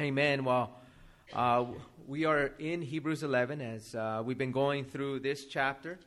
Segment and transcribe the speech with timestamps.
[0.00, 0.42] Amen.
[0.44, 0.70] Well,
[1.34, 1.66] uh,
[2.06, 5.98] we are in Hebrews 11 as uh, we've been going through this chapter.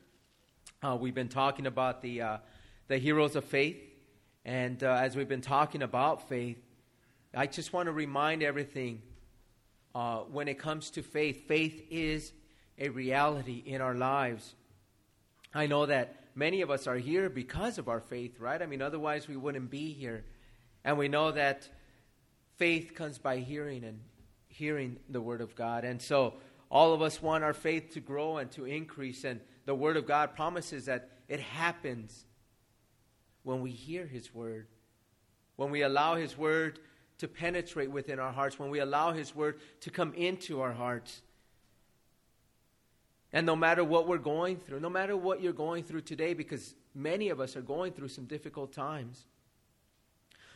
[0.81, 2.37] Uh, we've been talking about the, uh,
[2.87, 3.77] the heroes of faith.
[4.43, 6.57] And uh, as we've been talking about faith,
[7.35, 9.03] I just want to remind everything
[9.93, 12.33] uh, when it comes to faith, faith is
[12.79, 14.55] a reality in our lives.
[15.54, 18.59] I know that many of us are here because of our faith, right?
[18.59, 20.25] I mean, otherwise we wouldn't be here.
[20.83, 21.70] And we know that
[22.57, 23.99] faith comes by hearing and
[24.47, 25.83] hearing the Word of God.
[25.83, 26.36] And so
[26.69, 29.23] all of us want our faith to grow and to increase.
[29.23, 32.25] And the Word of God promises that it happens
[33.44, 34.67] when we hear His Word,
[35.55, 36.80] when we allow His Word
[37.17, 41.22] to penetrate within our hearts, when we allow His Word to come into our hearts.
[43.31, 46.73] And no matter what we're going through, no matter what you're going through today, because
[46.94, 49.25] many of us are going through some difficult times,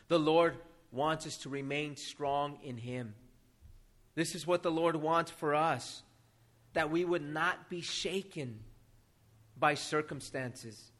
[0.08, 0.56] the Lord
[0.92, 3.14] wants us to remain strong in Him.
[4.14, 6.02] This is what the Lord wants for us
[6.72, 8.60] that we would not be shaken
[9.58, 10.92] by circumstances.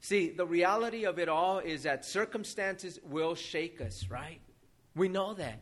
[0.00, 4.40] See, the reality of it all is that circumstances will shake us, right?
[4.96, 5.60] We know that.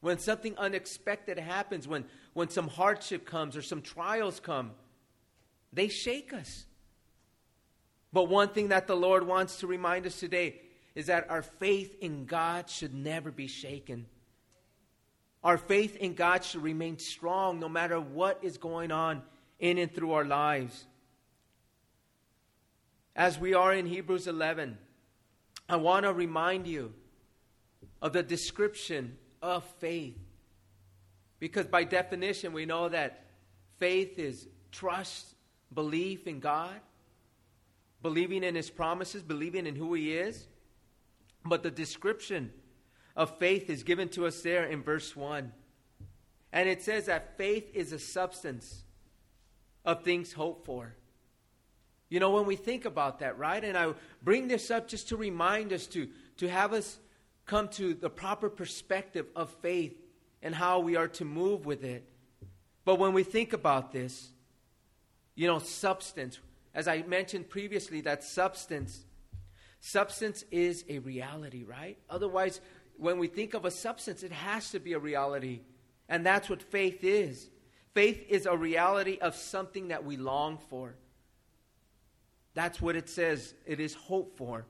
[0.00, 2.04] When something unexpected happens, when,
[2.34, 4.72] when some hardship comes or some trials come,
[5.72, 6.66] they shake us.
[8.12, 10.60] But one thing that the Lord wants to remind us today
[10.94, 14.06] is that our faith in God should never be shaken.
[15.42, 19.22] Our faith in God should remain strong no matter what is going on
[19.58, 20.84] in and through our lives.
[23.16, 24.76] As we are in Hebrews 11,
[25.68, 26.92] I want to remind you
[28.02, 30.18] of the description of faith.
[31.38, 33.24] Because by definition, we know that
[33.78, 35.34] faith is trust,
[35.72, 36.80] belief in God,
[38.02, 40.46] believing in His promises, believing in who He is.
[41.44, 42.52] But the description
[43.16, 45.52] of faith is given to us there in verse 1.
[46.52, 48.84] And it says that faith is a substance
[49.84, 50.94] of things hoped for.
[52.08, 53.62] You know, when we think about that, right?
[53.62, 56.98] And I bring this up just to remind us to, to have us
[57.46, 59.96] come to the proper perspective of faith
[60.42, 62.04] and how we are to move with it.
[62.84, 64.30] But when we think about this,
[65.36, 66.40] you know, substance,
[66.74, 69.04] as I mentioned previously, that substance
[69.80, 71.98] Substance is a reality, right?
[72.08, 72.60] Otherwise,
[72.96, 75.60] when we think of a substance, it has to be a reality.
[76.08, 77.48] And that's what faith is.
[77.94, 80.94] Faith is a reality of something that we long for.
[82.54, 83.54] That's what it says.
[83.66, 84.66] It is hope for.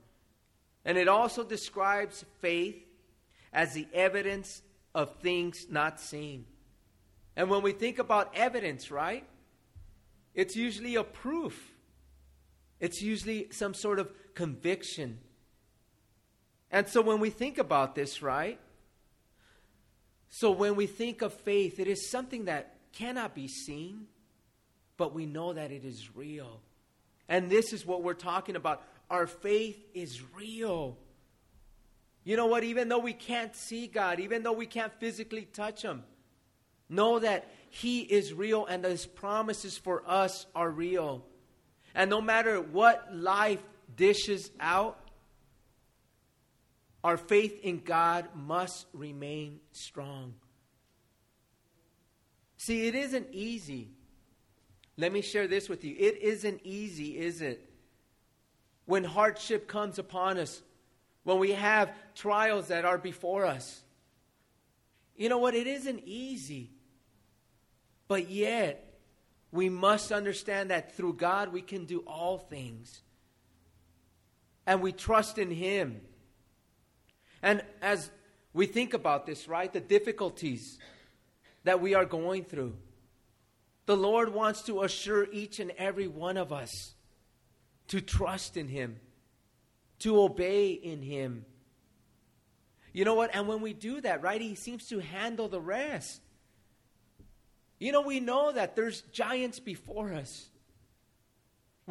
[0.85, 2.81] And it also describes faith
[3.53, 4.61] as the evidence
[4.95, 6.45] of things not seen.
[7.35, 9.25] And when we think about evidence, right?
[10.33, 11.71] It's usually a proof.
[12.79, 15.19] It's usually some sort of conviction.
[16.71, 18.59] And so when we think about this, right?
[20.29, 24.07] So when we think of faith, it is something that cannot be seen,
[24.97, 26.61] but we know that it is real.
[27.27, 28.83] And this is what we're talking about.
[29.09, 30.97] Our faith is real.
[32.23, 32.63] You know what?
[32.63, 36.03] Even though we can't see God, even though we can't physically touch Him,
[36.87, 41.25] know that He is real and His promises for us are real.
[41.93, 43.61] And no matter what life
[43.95, 44.97] dishes out,
[47.03, 50.35] our faith in God must remain strong.
[52.57, 53.89] See, it isn't easy.
[54.97, 55.95] Let me share this with you.
[55.97, 57.67] It isn't easy, is it?
[58.85, 60.61] When hardship comes upon us,
[61.23, 63.81] when we have trials that are before us.
[65.15, 65.55] You know what?
[65.55, 66.71] It isn't easy.
[68.07, 68.99] But yet,
[69.51, 73.01] we must understand that through God we can do all things
[74.65, 76.01] and we trust in Him.
[77.41, 78.11] And as
[78.53, 80.77] we think about this, right, the difficulties
[81.63, 82.75] that we are going through,
[83.85, 86.93] the Lord wants to assure each and every one of us
[87.87, 88.99] to trust in Him,
[89.99, 91.45] to obey in Him.
[92.93, 93.31] You know what?
[93.33, 96.21] And when we do that, right, He seems to handle the rest.
[97.79, 100.50] You know, we know that there's giants before us.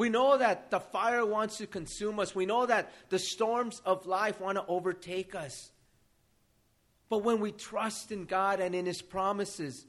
[0.00, 2.34] We know that the fire wants to consume us.
[2.34, 5.72] We know that the storms of life want to overtake us.
[7.10, 9.84] But when we trust in God and in His promises,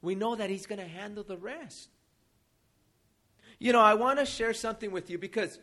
[0.00, 1.90] we know that He's going to handle the rest.
[3.58, 5.58] You know, I want to share something with you because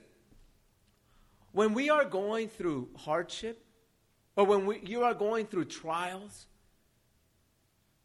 [1.51, 3.65] when we are going through hardship,
[4.35, 6.45] or when we, you are going through trials,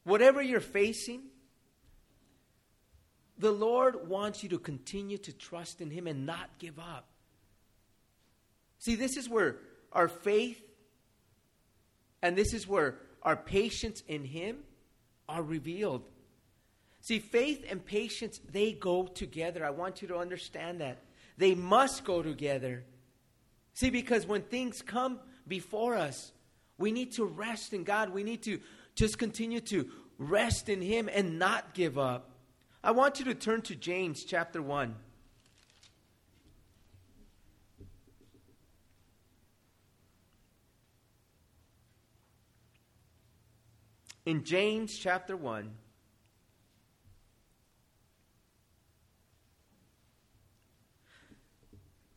[0.05, 1.25] whatever you're facing,
[3.39, 7.07] the Lord wants you to continue to trust in Him and not give up.
[8.79, 9.57] See, this is where
[9.93, 10.63] our faith
[12.23, 14.59] And this is where our patience in Him
[15.29, 16.03] are revealed.
[17.01, 19.65] See, faith and patience, they go together.
[19.65, 20.99] I want you to understand that.
[21.37, 22.85] They must go together.
[23.75, 26.33] See, because when things come before us,
[26.77, 28.11] we need to rest in God.
[28.11, 28.61] We need to
[28.97, 29.89] just continue to
[30.19, 32.31] rest in Him and not give up.
[32.83, 34.95] I want you to turn to James chapter 1.
[44.27, 45.71] In James chapter 1,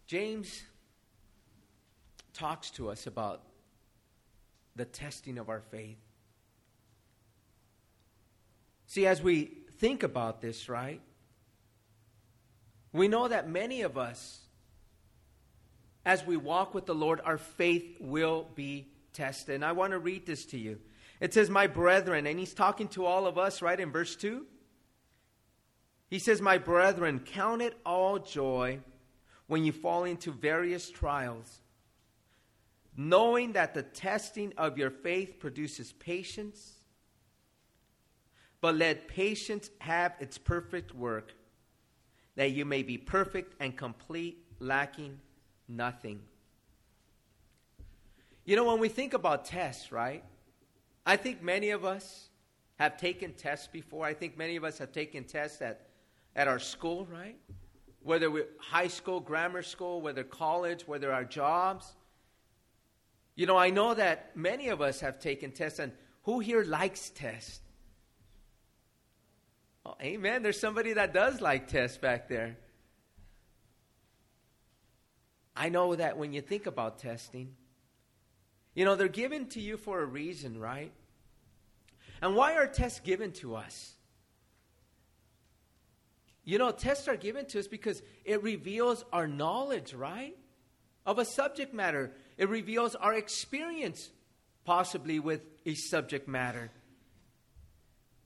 [0.05, 0.61] James
[2.33, 3.41] talks to us about
[4.75, 5.97] the testing of our faith.
[8.87, 11.01] See, as we think about this, right,
[12.93, 14.39] we know that many of us,
[16.05, 19.55] as we walk with the Lord, our faith will be tested.
[19.55, 20.79] And I want to read this to you.
[21.19, 24.45] It says, My brethren, and he's talking to all of us, right, in verse 2.
[26.09, 28.79] He says, My brethren, count it all joy
[29.47, 31.59] when you fall into various trials,
[32.95, 36.80] knowing that the testing of your faith produces patience.
[38.61, 41.33] But let patience have its perfect work,
[42.35, 45.19] that you may be perfect and complete, lacking
[45.67, 46.21] nothing.
[48.45, 50.23] You know, when we think about tests, right?
[51.05, 52.29] I think many of us
[52.75, 54.05] have taken tests before.
[54.05, 55.87] I think many of us have taken tests at,
[56.35, 57.37] at our school, right?
[58.03, 61.95] whether we're high school, grammar school, whether college, whether our jobs.
[63.35, 65.91] You know, I know that many of us have taken tests, and
[66.23, 67.61] who here likes tests?
[69.85, 70.43] Oh, amen.
[70.43, 72.57] There's somebody that does like tests back there.
[75.55, 77.55] I know that when you think about testing,
[78.73, 80.91] you know, they're given to you for a reason, right?
[82.21, 83.93] And why are tests given to us?
[86.43, 90.35] You know, tests are given to us because it reveals our knowledge, right?
[91.05, 92.11] Of a subject matter.
[92.37, 94.09] It reveals our experience,
[94.63, 96.71] possibly with a subject matter.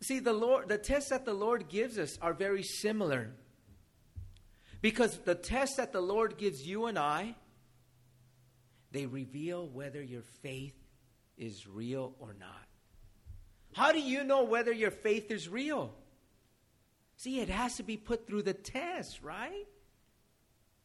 [0.05, 3.31] See, the Lord, the tests that the Lord gives us are very similar.
[4.79, 7.33] Because the tests that the Lord gives you and I,
[8.91, 10.75] they reveal whether your faith
[11.39, 12.67] is real or not.
[13.73, 15.91] How do you know whether your faith is real?
[17.17, 19.65] See, it has to be put through the test, right?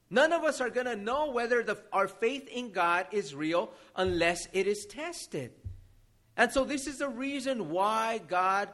[0.09, 3.71] None of us are going to know whether the, our faith in God is real
[3.95, 5.53] unless it is tested.
[6.39, 8.71] And so, this is the reason why God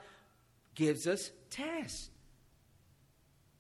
[0.77, 2.11] gives us tests.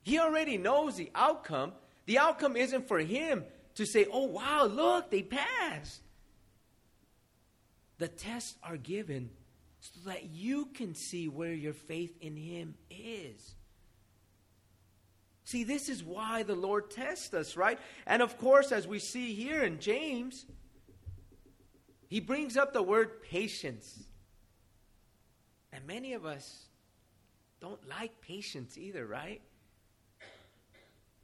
[0.04, 1.72] He already knows the outcome.
[2.04, 6.00] The outcome isn't for Him to say, oh, wow, look, they passed.
[7.98, 9.30] The tests are given
[9.80, 13.56] so that you can see where your faith in Him is.
[15.44, 17.78] See, this is why the Lord tests us, right?
[18.06, 20.44] And of course, as we see here in James,
[22.08, 24.04] he brings up the word patience.
[25.72, 26.65] And many of us
[27.68, 29.40] don't like patience either, right?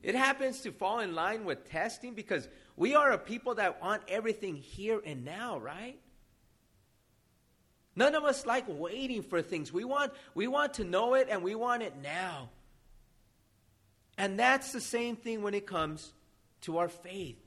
[0.02, 4.02] It happens to fall in line with testing because we are a people that want
[4.08, 5.98] everything here and now, right?
[7.94, 9.72] None of us like waiting for things.
[9.72, 12.48] We want, we want to know it and we want it now.
[14.18, 16.12] And that's the same thing when it comes
[16.62, 17.38] to our faith.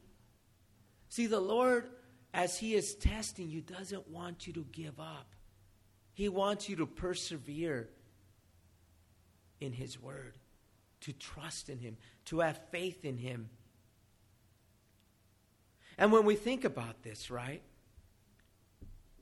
[1.09, 1.89] See, the Lord,
[2.33, 5.27] as He is testing you, doesn't want you to give up.
[6.13, 7.89] He wants you to persevere
[9.59, 10.33] in His Word,
[11.01, 13.49] to trust in Him, to have faith in Him.
[15.97, 17.61] And when we think about this, right?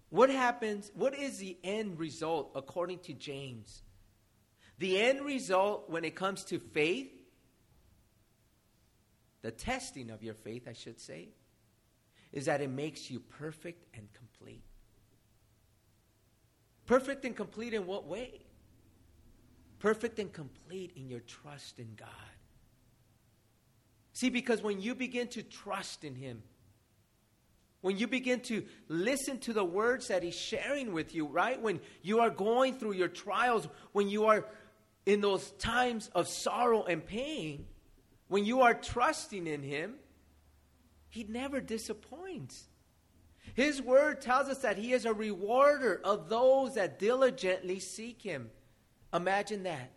[0.10, 0.92] What happens?
[0.94, 3.82] What is the end result according to James?
[4.80, 7.12] The end result when it comes to faith
[9.44, 11.28] the testing of your faith, I should say,
[12.32, 14.64] is that it makes you perfect and complete.
[16.86, 18.43] Perfect and complete in what way?
[19.84, 22.08] Perfect and complete in your trust in God.
[24.14, 26.42] See, because when you begin to trust in Him,
[27.82, 31.62] when you begin to listen to the words that He's sharing with you, right?
[31.62, 34.46] When you are going through your trials, when you are
[35.06, 37.66] in those times of sorrow and pain,
[38.30, 39.96] when you are trusting in Him,
[41.10, 42.70] He never disappoints.
[43.54, 48.50] His word tells us that He is a rewarder of those that diligently seek Him.
[49.14, 49.92] Imagine that.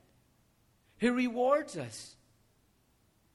[0.98, 2.16] He rewards us.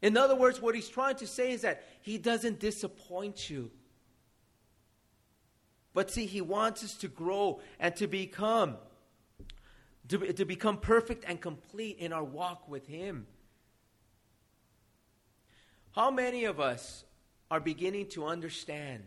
[0.02, 3.72] In other words, what He's trying to say is that He doesn't disappoint you.
[5.94, 8.78] But see, He wants us to grow and to become
[10.08, 13.28] to, to become perfect and complete in our walk with Him.
[15.92, 17.06] How many of us
[17.50, 19.04] are beginning to understand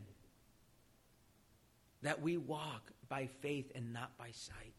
[2.03, 4.75] that we walk by faith and not by sight?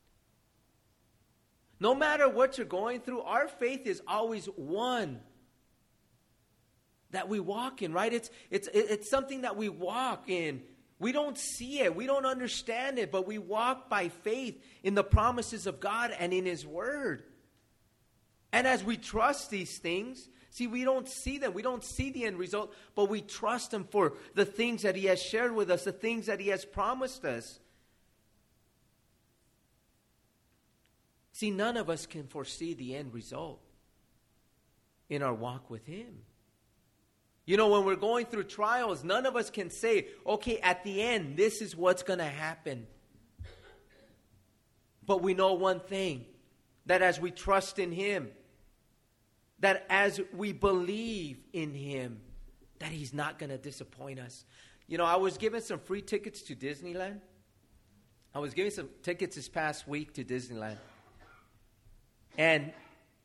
[1.80, 5.20] No matter what you're going through, our faith is always one
[7.12, 8.14] that we walk in, right?
[8.14, 10.62] It's, it's, it's something that we walk in
[10.98, 15.04] we don't see it, we don't understand it, but we walk by faith in the
[15.04, 17.24] promises of God and in His Word.
[18.54, 22.24] And as we trust these things, see, we don't see them, we don't see the
[22.24, 25.84] end result, but we trust Him for the things that He has shared with us,
[25.84, 27.60] the things that He has promised us.
[31.36, 33.60] See, none of us can foresee the end result
[35.10, 36.20] in our walk with Him.
[37.46, 41.02] You know, when we're going through trials, none of us can say, okay, at the
[41.02, 42.88] end, this is what's going to happen.
[45.06, 46.24] But we know one thing
[46.86, 48.30] that as we trust in Him,
[49.60, 52.22] that as we believe in Him,
[52.80, 54.46] that He's not going to disappoint us.
[54.88, 57.20] You know, I was given some free tickets to Disneyland.
[58.34, 60.78] I was given some tickets this past week to Disneyland.
[62.38, 62.74] And,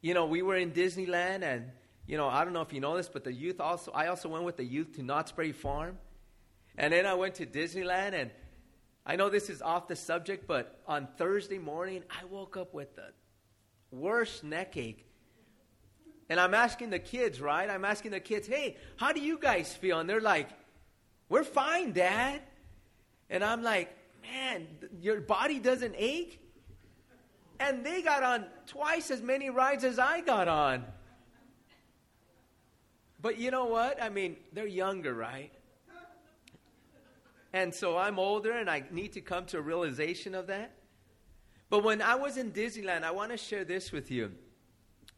[0.00, 1.70] you know, we were in Disneyland and
[2.10, 4.28] you know, I don't know if you know this, but the youth also, I also
[4.28, 5.96] went with the youth to Knott's Berry Farm.
[6.76, 8.14] And then I went to Disneyland.
[8.14, 8.32] And
[9.06, 12.96] I know this is off the subject, but on Thursday morning, I woke up with
[12.96, 13.12] the
[13.92, 15.06] worst neck ache.
[16.28, 17.70] And I'm asking the kids, right?
[17.70, 20.00] I'm asking the kids, hey, how do you guys feel?
[20.00, 20.48] And they're like,
[21.28, 22.42] we're fine, Dad.
[23.28, 23.88] And I'm like,
[24.22, 24.66] man,
[25.00, 26.40] your body doesn't ache?
[27.60, 30.84] And they got on twice as many rides as I got on.
[33.20, 34.02] But you know what?
[34.02, 35.52] I mean, they're younger, right?
[37.52, 40.72] And so I'm older and I need to come to a realization of that.
[41.68, 44.32] But when I was in Disneyland, I want to share this with you.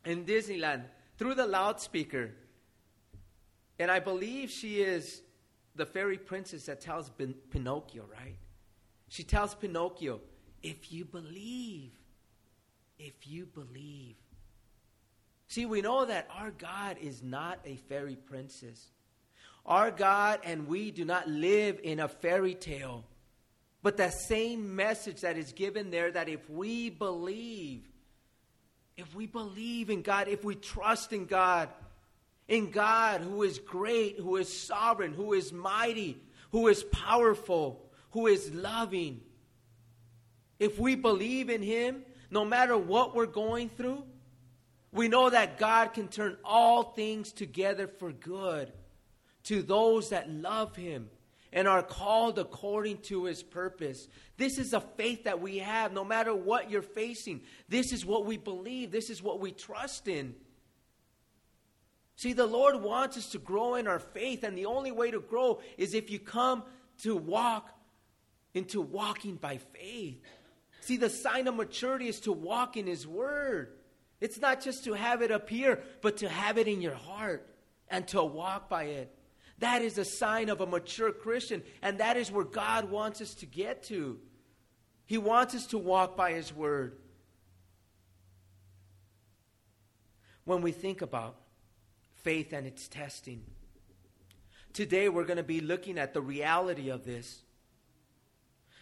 [0.05, 0.83] In Disneyland,
[1.17, 2.33] through the loudspeaker,
[3.79, 5.23] and I believe she is
[5.77, 8.37] the fairy princess that tells Pin- Pinocchio, right?
[9.09, 10.21] She tells Pinocchio,
[10.63, 11.93] if you believe,
[13.03, 14.17] if you believe,
[15.53, 18.87] See, we know that our God is not a fairy princess.
[19.67, 23.05] Our God and we do not live in a fairy tale.
[23.83, 27.83] But that same message that is given there that if we believe,
[28.97, 31.69] if we believe in God, if we trust in God,
[32.49, 36.19] in God who is great, who is sovereign, who is mighty,
[36.53, 39.21] who is powerful, who is loving,
[40.59, 44.03] if we believe in Him, no matter what we're going through,
[44.91, 48.73] we know that God can turn all things together for good
[49.45, 51.11] to those that love Him
[51.53, 54.09] and are called according to His purpose.
[54.39, 57.43] This is a faith that we have no matter what you're facing.
[57.69, 60.35] This is what we believe, this is what we trust in.
[62.17, 65.21] See, the Lord wants us to grow in our faith, and the only way to
[65.21, 66.63] grow is if you come
[67.03, 67.69] to walk
[68.55, 70.19] into walking by faith.
[70.83, 73.73] See, the sign of maturity is to walk in His Word.
[74.21, 77.49] It's not just to have it appear, but to have it in your heart
[77.89, 79.15] and to walk by it.
[79.61, 83.33] That is a sign of a mature Christian, and that is where God wants us
[83.37, 84.19] to get to.
[85.07, 86.97] He wants us to walk by His Word.
[90.45, 91.37] When we think about
[92.25, 93.45] faith and its testing,
[94.73, 97.43] today we're going to be looking at the reality of this.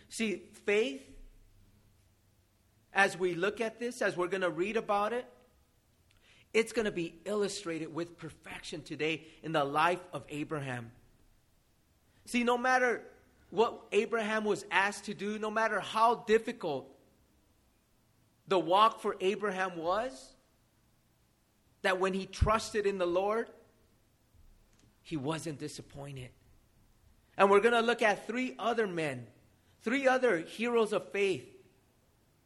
[0.09, 1.02] See, faith
[2.92, 5.26] as we look at this, as we're going to read about it,
[6.52, 10.90] it's going to be illustrated with perfection today in the life of Abraham.
[12.25, 13.02] See, no matter
[13.50, 16.88] what Abraham was asked to do, no matter how difficult
[18.49, 20.32] the walk for Abraham was,
[21.82, 23.49] that when he trusted in the Lord,
[25.02, 26.30] he wasn't disappointed.
[27.38, 29.26] And we're going to look at three other men,
[29.82, 31.49] three other heroes of faith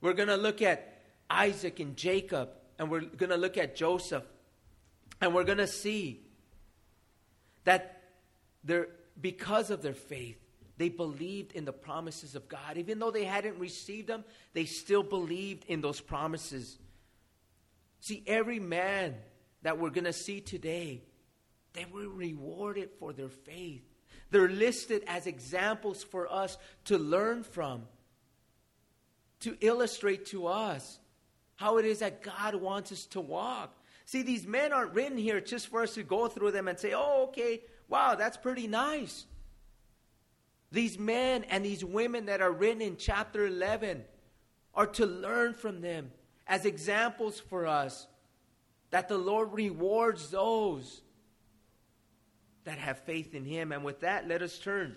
[0.05, 4.23] we're going to look at Isaac and Jacob, and we're going to look at Joseph,
[5.19, 6.21] and we're going to see
[7.65, 8.03] that
[8.63, 10.37] they're, because of their faith,
[10.77, 12.77] they believed in the promises of God.
[12.77, 16.77] Even though they hadn't received them, they still believed in those promises.
[18.01, 19.15] See, every man
[19.63, 21.01] that we're going to see today,
[21.73, 23.83] they were rewarded for their faith.
[24.31, 27.85] They're listed as examples for us to learn from
[29.45, 30.99] to illustrate to us
[31.57, 33.75] how it is that God wants us to walk.
[34.07, 36.93] See, these men aren't written here just for us to go through them and say,
[36.95, 39.27] oh, okay, wow, that's pretty nice.
[40.73, 44.05] These men and these women that are written in chapter 11
[44.75, 46.11] are to learn from them
[46.47, 48.07] as examples for us
[48.91, 51.03] that the Lord rewards those
[52.65, 53.73] that have faith in Him.
[53.73, 54.97] And with that, let us turn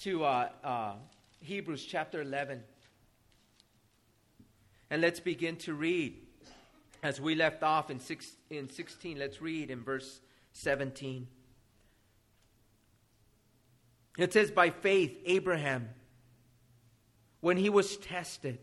[0.00, 0.92] to uh, uh,
[1.40, 2.62] Hebrews chapter 11.
[4.90, 6.16] And let's begin to read.
[7.02, 10.20] As we left off in, six, in 16, let's read in verse
[10.54, 11.26] 17.
[14.18, 15.90] It says, By faith, Abraham,
[17.40, 18.58] when he was tested,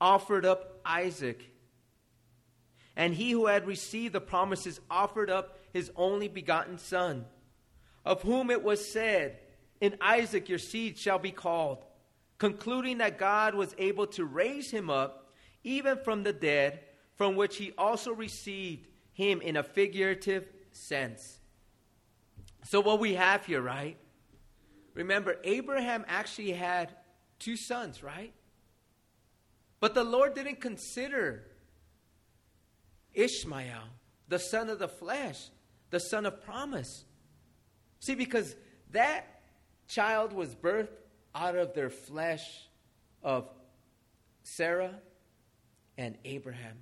[0.00, 1.42] offered up Isaac.
[2.96, 7.24] And he who had received the promises offered up his only begotten son,
[8.04, 9.38] of whom it was said,
[9.80, 11.84] In Isaac your seed shall be called,
[12.40, 15.30] concluding that God was able to raise him up
[15.62, 16.80] even from the dead,
[17.16, 21.38] from which he also received him in a figurative sense.
[22.64, 23.98] So, what we have here, right?
[24.94, 26.94] Remember, Abraham actually had
[27.38, 28.32] two sons, right?
[29.78, 31.44] But the Lord didn't consider
[33.12, 33.84] Ishmael,
[34.28, 35.50] the son of the flesh,
[35.90, 37.04] the son of promise.
[37.98, 38.56] See, because
[38.92, 39.42] that
[39.88, 40.99] child was birthed
[41.34, 42.44] out of their flesh
[43.22, 43.48] of
[44.42, 44.94] Sarah
[45.96, 46.78] and Abraham,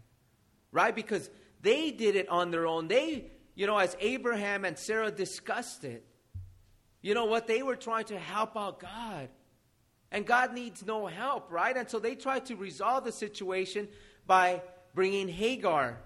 [0.73, 0.95] right?
[0.95, 1.29] Because
[1.61, 2.89] they did it on their own.
[2.89, 6.05] They, you know, as Abraham and Sarah discussed it,
[7.03, 7.47] you know what?
[7.47, 9.29] They were trying to help out God.
[10.11, 11.77] And God needs no help, right?
[11.77, 13.89] And so they tried to resolve the situation
[14.27, 14.63] by
[14.95, 15.99] bringing Hagar,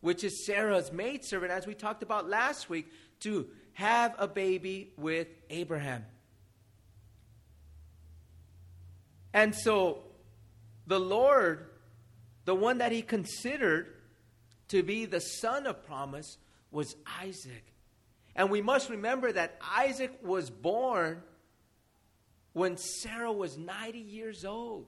[0.00, 5.28] which is Sarah's maidservant, as we talked about last week, to have a baby with
[5.50, 6.04] Abraham.
[9.34, 9.98] And so
[10.86, 11.66] the Lord,
[12.44, 13.88] the one that he considered
[14.68, 16.38] to be the son of promise,
[16.70, 17.64] was Isaac.
[18.36, 21.22] And we must remember that Isaac was born
[22.52, 24.86] when Sarah was 90 years old.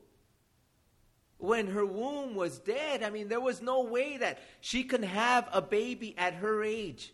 [1.38, 5.49] When her womb was dead, I mean, there was no way that she could have
[5.52, 7.13] a baby at her age.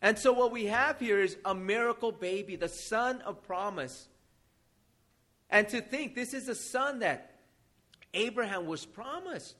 [0.00, 4.06] And so, what we have here is a miracle baby, the son of promise.
[5.50, 7.34] And to think this is a son that
[8.14, 9.54] Abraham was promised,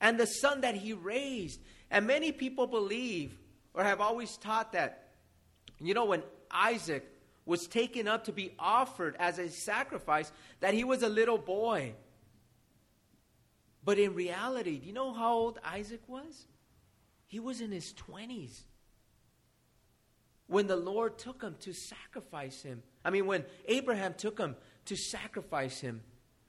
[0.00, 1.60] and the son that he raised.
[1.90, 3.36] And many people believe
[3.74, 5.08] or have always taught that,
[5.78, 7.06] you know, when Isaac
[7.44, 11.94] was taken up to be offered as a sacrifice, that he was a little boy.
[13.84, 16.46] But in reality, do you know how old Isaac was?
[17.26, 18.62] He was in his 20s
[20.46, 22.82] when the Lord took him to sacrifice him.
[23.04, 24.56] I mean, when Abraham took him
[24.90, 26.02] to sacrifice him.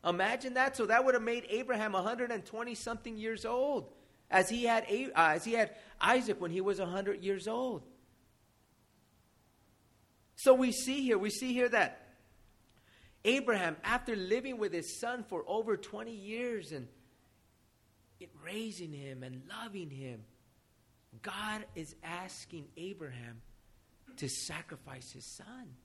[0.03, 0.75] Imagine that.
[0.75, 3.93] So that would have made Abraham 120 something years old,
[4.31, 7.83] as he had uh, as he had Isaac when he was 100 years old.
[10.37, 12.01] So we see here, we see here that
[13.23, 16.87] Abraham, after living with his son for over 20 years and
[18.43, 20.23] raising him and loving him,
[21.21, 23.43] God is asking Abraham
[24.17, 25.75] to sacrifice his son.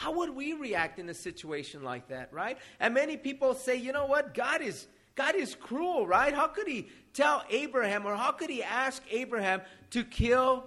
[0.00, 2.56] How would we react in a situation like that, right?
[2.80, 4.32] And many people say, you know what?
[4.32, 6.32] God is God is cruel, right?
[6.32, 9.60] How could he tell Abraham or how could he ask Abraham
[9.90, 10.64] to kill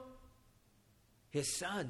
[1.32, 1.89] his son?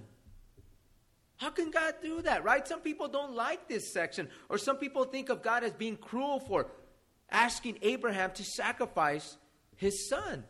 [1.36, 2.66] How can God do that, right?
[2.66, 6.40] Some people don't like this section, or some people think of God as being cruel
[6.40, 6.68] for
[7.30, 9.36] asking Abraham to sacrifice
[9.76, 10.46] his son.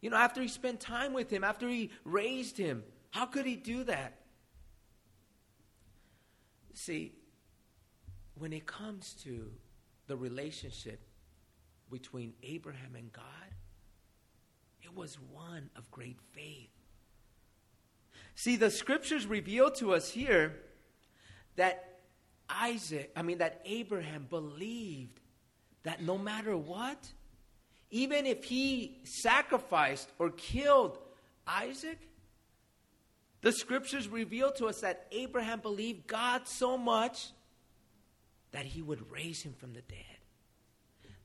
[0.00, 3.54] You know, after he spent time with him, after he raised him, how could he
[3.54, 4.18] do that?
[6.78, 7.12] See,
[8.36, 9.50] when it comes to
[10.06, 11.00] the relationship
[11.90, 13.24] between Abraham and God,
[14.84, 16.70] it was one of great faith.
[18.36, 20.54] See, the scriptures reveal to us here
[21.56, 21.98] that
[22.48, 25.18] Isaac, I mean, that Abraham believed
[25.82, 27.12] that no matter what,
[27.90, 30.96] even if he sacrificed or killed
[31.44, 31.98] Isaac,
[33.40, 37.28] the scriptures reveal to us that Abraham believed God so much
[38.52, 40.04] that he would raise him from the dead.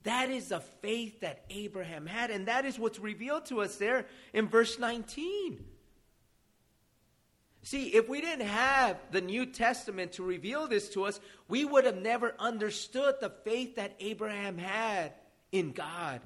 [0.04, 4.06] That is the faith that Abraham had, and that is what's revealed to us there
[4.34, 5.64] in verse 19.
[7.64, 11.86] See, if we didn't have the New Testament to reveal this to us, we would
[11.86, 15.14] have never understood the faith that Abraham had
[15.54, 16.20] in God.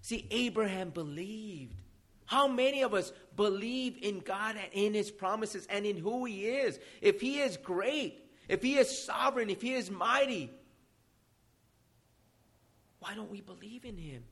[0.00, 1.82] See, Abraham believed.
[2.30, 6.46] How many of us believe in God and in His promises and in who He
[6.46, 6.78] is?
[7.00, 10.48] If He is great, if He is sovereign, if He is mighty,
[13.00, 14.22] why don't we believe in Him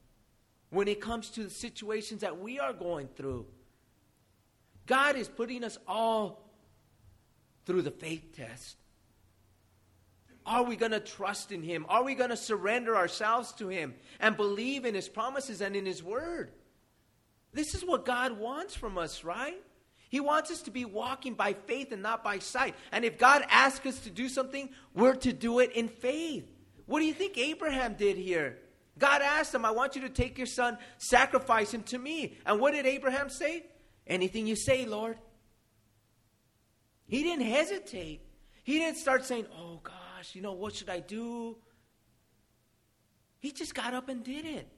[0.70, 3.46] when it comes to the situations that we are going through?
[4.86, 6.48] God is putting us all
[7.66, 8.76] through the faith test.
[10.46, 11.84] Are we going to trust in Him?
[11.88, 15.84] Are we going to surrender ourselves to Him and believe in His promises and in
[15.84, 16.52] His Word?
[17.58, 19.60] This is what God wants from us, right?
[20.10, 22.76] He wants us to be walking by faith and not by sight.
[22.92, 26.48] And if God asks us to do something, we're to do it in faith.
[26.86, 28.58] What do you think Abraham did here?
[28.96, 32.38] God asked him, I want you to take your son, sacrifice him to me.
[32.46, 33.66] And what did Abraham say?
[34.06, 35.18] Anything you say, Lord.
[37.08, 38.20] He didn't hesitate.
[38.62, 41.56] He didn't start saying, Oh gosh, you know, what should I do?
[43.40, 44.68] He just got up and did it.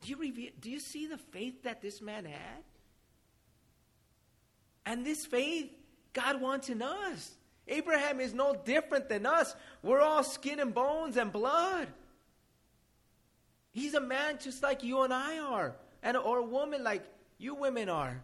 [0.00, 2.64] Do you, do you see the faith that this man had?
[4.86, 5.70] And this faith,
[6.12, 7.32] God wants in us.
[7.68, 9.54] Abraham is no different than us.
[9.82, 11.88] We're all skin and bones and blood.
[13.72, 17.04] He's a man just like you and I are, and or a woman like
[17.38, 18.20] you women are.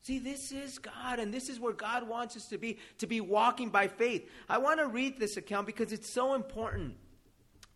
[0.00, 3.20] See, this is God, and this is where God wants us to be, to be
[3.20, 4.30] walking by faith.
[4.48, 6.94] I want to read this account because it's so important.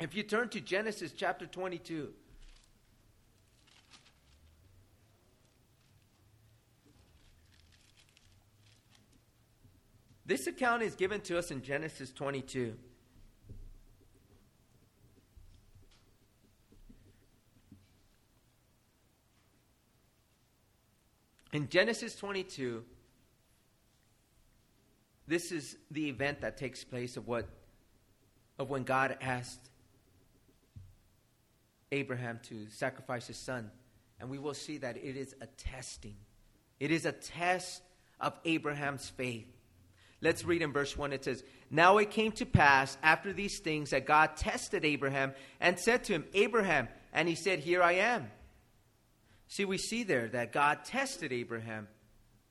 [0.00, 2.14] If you turn to Genesis chapter 22.
[10.30, 12.76] This account is given to us in Genesis 22.
[21.52, 22.84] In Genesis 22,
[25.26, 27.48] this is the event that takes place of what
[28.56, 29.68] of when God asked
[31.90, 33.68] Abraham to sacrifice his son.
[34.20, 36.14] And we will see that it is a testing.
[36.78, 37.82] It is a test
[38.20, 39.48] of Abraham's faith.
[40.22, 41.12] Let's read in verse 1.
[41.12, 45.78] It says, Now it came to pass after these things that God tested Abraham and
[45.78, 48.30] said to him, Abraham, and he said, Here I am.
[49.48, 51.88] See, we see there that God tested Abraham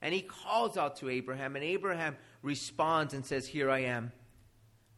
[0.02, 4.12] and he calls out to Abraham, and Abraham responds and says, Here I am.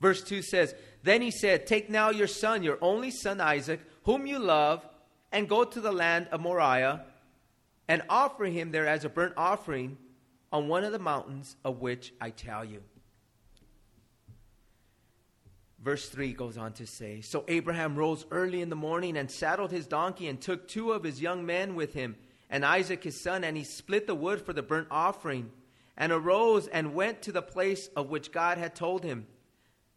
[0.00, 4.26] Verse 2 says, Then he said, Take now your son, your only son Isaac, whom
[4.26, 4.87] you love,
[5.32, 7.04] and go to the land of Moriah,
[7.88, 9.98] and offer him there as a burnt offering
[10.52, 12.82] on one of the mountains of which I tell you.
[15.82, 19.72] Verse 3 goes on to say So Abraham rose early in the morning and saddled
[19.72, 22.16] his donkey and took two of his young men with him,
[22.48, 25.50] and Isaac his son, and he split the wood for the burnt offering,
[25.96, 29.26] and arose and went to the place of which God had told him.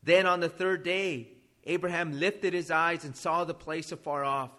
[0.02, 1.30] Then on the third day,
[1.66, 4.52] Abraham lifted his eyes and saw the place afar off.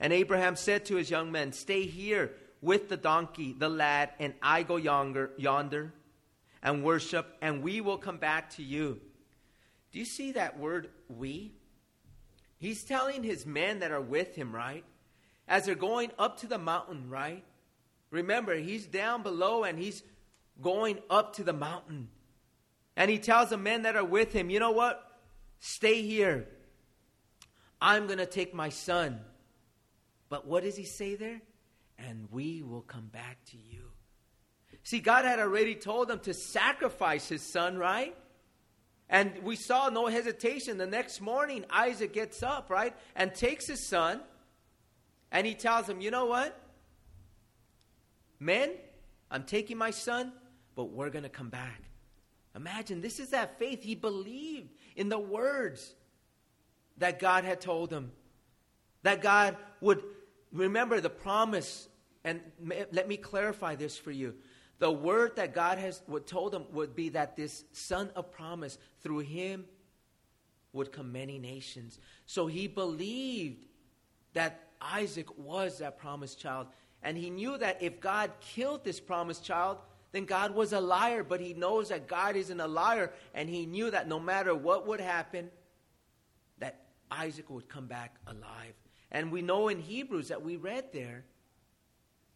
[0.00, 2.32] And Abraham said to his young men, Stay here
[2.62, 5.92] with the donkey, the lad, and I go yonder, yonder
[6.62, 9.00] and worship, and we will come back to you.
[9.90, 11.52] Do you see that word, we?
[12.58, 14.84] He's telling his men that are with him, right?
[15.48, 17.44] As they're going up to the mountain, right?
[18.10, 20.02] Remember, he's down below and he's
[20.60, 22.08] going up to the mountain.
[22.96, 25.02] And he tells the men that are with him, you know what?
[25.58, 26.46] Stay here.
[27.80, 29.20] I'm going to take my son.
[30.28, 31.40] But what does he say there?
[31.98, 33.90] And we will come back to you.
[34.82, 38.16] See, God had already told them to sacrifice his son, right?
[39.08, 40.78] And we saw no hesitation.
[40.78, 42.94] The next morning, Isaac gets up, right?
[43.14, 44.20] And takes his son,
[45.30, 46.58] and he tells him, You know what?
[48.40, 48.72] Men,
[49.30, 50.32] I'm taking my son,
[50.74, 51.82] but we're going to come back.
[52.56, 53.82] Imagine, this is that faith.
[53.82, 55.94] He believed in the words
[56.98, 58.12] that God had told him.
[59.04, 60.02] That God would
[60.52, 61.88] remember the promise
[62.24, 62.40] and
[62.92, 64.34] let me clarify this for you.
[64.78, 69.20] The word that God has told him would be that this son of promise, through
[69.20, 69.64] him,
[70.72, 71.98] would come many nations.
[72.26, 73.66] So he believed
[74.34, 76.68] that Isaac was that promised child.
[77.02, 79.78] And he knew that if God killed this promised child,
[80.12, 81.22] then God was a liar.
[81.22, 83.12] But he knows that God isn't a liar.
[83.34, 85.50] And he knew that no matter what would happen,
[86.58, 88.74] that Isaac would come back alive.
[89.12, 91.24] And we know in Hebrews that we read there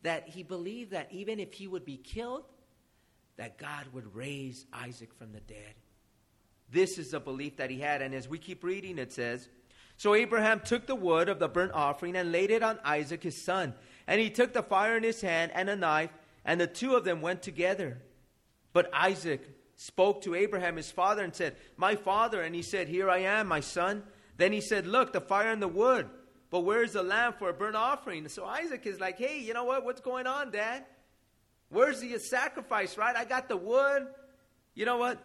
[0.02, 2.44] that he believed that even if he would be killed,
[3.38, 5.74] that God would raise Isaac from the dead.
[6.70, 8.02] This is the belief that he had.
[8.02, 9.48] And as we keep reading, it says
[9.96, 13.42] So Abraham took the wood of the burnt offering and laid it on Isaac his
[13.42, 13.74] son.
[14.06, 16.10] And he took the fire in his hand and a knife,
[16.44, 17.98] and the two of them went together.
[18.74, 22.42] But Isaac spoke to Abraham his father and said, My father.
[22.42, 24.02] And he said, Here I am, my son.
[24.36, 26.10] Then he said, Look, the fire and the wood
[26.50, 28.28] but where's the lamb for a burnt offering?
[28.28, 29.84] So Isaac is like, hey, you know what?
[29.84, 30.84] What's going on, Dad?
[31.68, 33.16] Where's the sacrifice, right?
[33.16, 34.06] I got the wood.
[34.74, 35.22] You know what?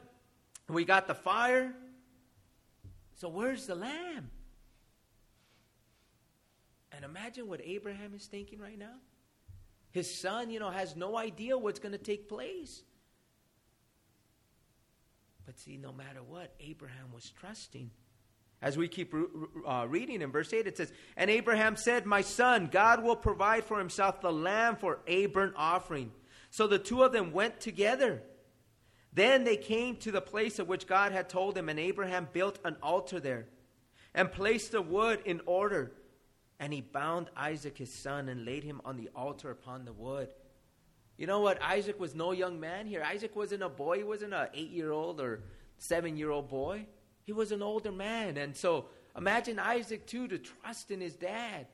[0.68, 1.74] We got the fire.
[3.16, 4.32] So where's the lamb?
[6.92, 8.96] And imagine what Abraham is thinking right now.
[9.92, 12.84] His son, you know, has no idea what's going to take place.
[15.46, 17.92] But see, no matter what, Abraham was trusting.
[18.62, 19.14] As we keep
[19.68, 23.64] uh, reading in verse 8, it says, And Abraham said, My son, God will provide
[23.64, 26.12] for himself the lamb for a burnt offering.
[26.52, 28.22] So the two of them went together.
[29.14, 32.60] Then they came to the place of which God had told him, and Abraham built
[32.64, 33.48] an altar there
[34.14, 35.92] and placed the wood in order.
[36.60, 40.30] And he bound Isaac his son and laid him on the altar upon the wood.
[41.18, 41.62] You know what?
[41.64, 43.04] Isaac was no young man here.
[43.04, 43.98] Isaac wasn't a boy.
[43.98, 45.42] He wasn't an eight year old or
[45.78, 46.86] seven year old boy.
[47.24, 48.38] He was an older man.
[48.38, 51.68] And so imagine Isaac, too, to trust in his dad.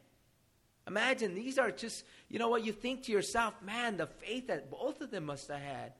[0.88, 2.65] Imagine these are just, you know what?
[2.65, 5.93] You think to yourself, man, the faith that both of them must have had.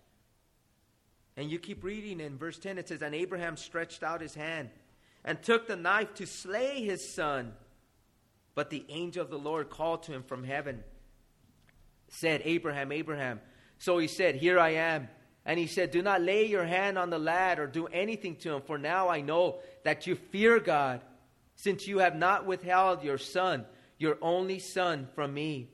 [1.36, 4.70] And you keep reading in verse 10, it says, And Abraham stretched out his hand
[5.24, 7.54] and took the knife to slay his son.
[8.56, 10.84] But the angel of the Lord called to him from heaven,
[12.08, 13.42] said, Abraham, Abraham.
[13.78, 15.10] So he said, Here I am.
[15.48, 18.54] And he said, Do not lay your hand on the lad or do anything to
[18.54, 21.02] him, for now I know that you fear God,
[21.56, 23.66] since you have not withheld your son,
[23.98, 25.70] your only son, from me.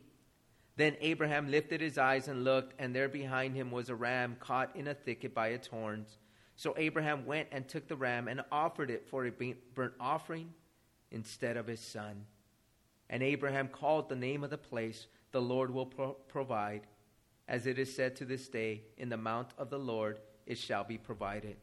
[0.76, 4.76] Then Abraham lifted his eyes and looked, and there behind him was a ram caught
[4.76, 6.20] in a thicket by its horns.
[6.56, 9.32] So Abraham went and took the ram and offered it for a
[9.74, 10.54] burnt offering
[11.10, 12.26] instead of his son.
[13.10, 16.82] And Abraham called the name of the place, The Lord will pro- provide.
[17.48, 20.84] As it is said to this day, In the mount of the Lord it shall
[20.84, 21.58] be provided.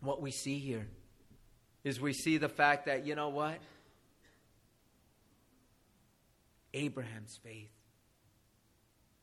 [0.00, 0.86] What we see here
[1.84, 3.58] is we see the fact that, you know what?
[6.74, 7.70] Abraham's faith.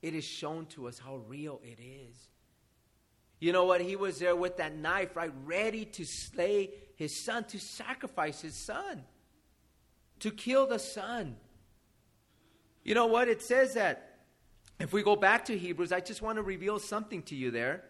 [0.01, 2.15] It is shown to us how real it is.
[3.39, 3.81] You know what?
[3.81, 8.55] He was there with that knife, right, ready to slay his son, to sacrifice his
[8.55, 9.03] son,
[10.19, 11.35] to kill the son.
[12.83, 13.27] You know what?
[13.27, 14.14] It says that
[14.79, 17.83] if we go back to Hebrews, I just want to reveal something to you there.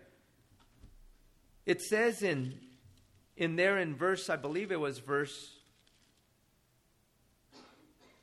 [1.66, 2.60] It says in,
[3.36, 5.52] in there in verse, I believe it was verse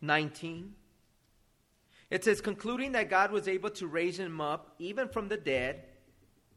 [0.01, 0.75] 19.
[2.11, 5.85] It says, concluding that God was able to raise him up even from the dead.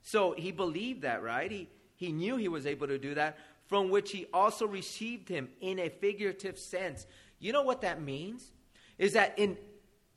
[0.01, 1.49] So he believed that, right?
[1.49, 5.49] He, he knew he was able to do that, from which he also received him
[5.61, 7.07] in a figurative sense.
[7.39, 8.51] You know what that means?
[8.97, 9.57] Is that in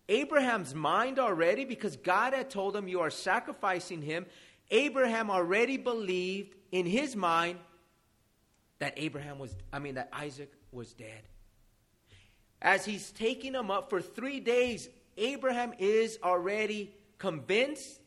[0.09, 4.27] Abraham's mind already, because God had told him, You are sacrificing him,
[4.71, 7.59] Abraham already believed in his mind
[8.79, 11.23] that Abraham was, I mean, that Isaac was dead.
[12.61, 18.01] As he's taking him up for three days, Abraham is already convinced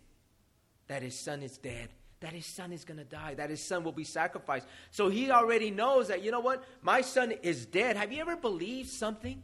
[0.87, 3.83] that his son is dead, that his son is going to die, that his son
[3.83, 4.67] will be sacrificed.
[4.91, 6.63] So he already knows that, you know what?
[6.81, 7.95] My son is dead.
[7.95, 9.41] Have you ever believed something?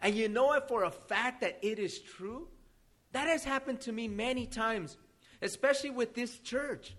[0.00, 2.48] And you know it for a fact that it is true?
[3.12, 4.96] That has happened to me many times,
[5.42, 6.94] especially with this church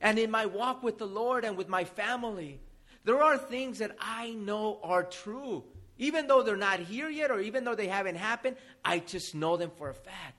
[0.00, 2.60] and in my walk with the Lord and with my family.
[3.04, 5.64] There are things that I know are true.
[5.98, 9.56] Even though they're not here yet, or even though they haven't happened, I just know
[9.56, 10.36] them for a fact.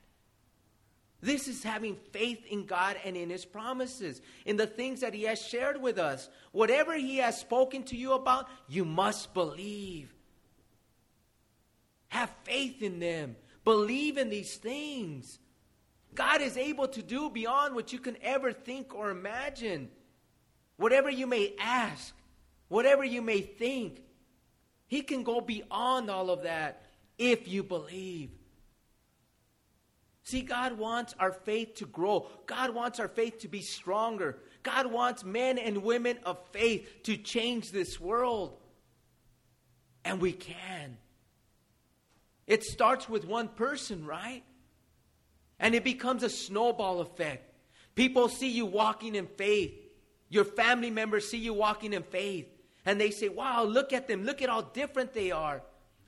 [1.21, 5.23] This is having faith in God and in His promises, in the things that He
[5.23, 6.29] has shared with us.
[6.51, 10.12] Whatever He has spoken to you about, you must believe.
[12.13, 13.35] Have faith in them.
[13.65, 15.39] Believe in these things.
[16.13, 19.89] God is able to do beyond what you can ever think or imagine.
[20.77, 22.13] Whatever you may ask,
[22.67, 24.03] whatever you may think,
[24.85, 26.85] he can go beyond all of that
[27.17, 28.29] if you believe.
[30.21, 32.27] See, God wants our faith to grow.
[32.45, 34.37] God wants our faith to be stronger.
[34.61, 38.59] God wants men and women of faith to change this world.
[40.05, 40.99] And we can.
[42.47, 44.43] It starts with one person, right?
[45.59, 47.53] And it becomes a snowball effect.
[47.95, 49.73] People see you walking in faith.
[50.29, 52.47] Your family members see you walking in faith
[52.85, 54.23] and they say, Wow, look at them.
[54.23, 55.61] Look at how different they are.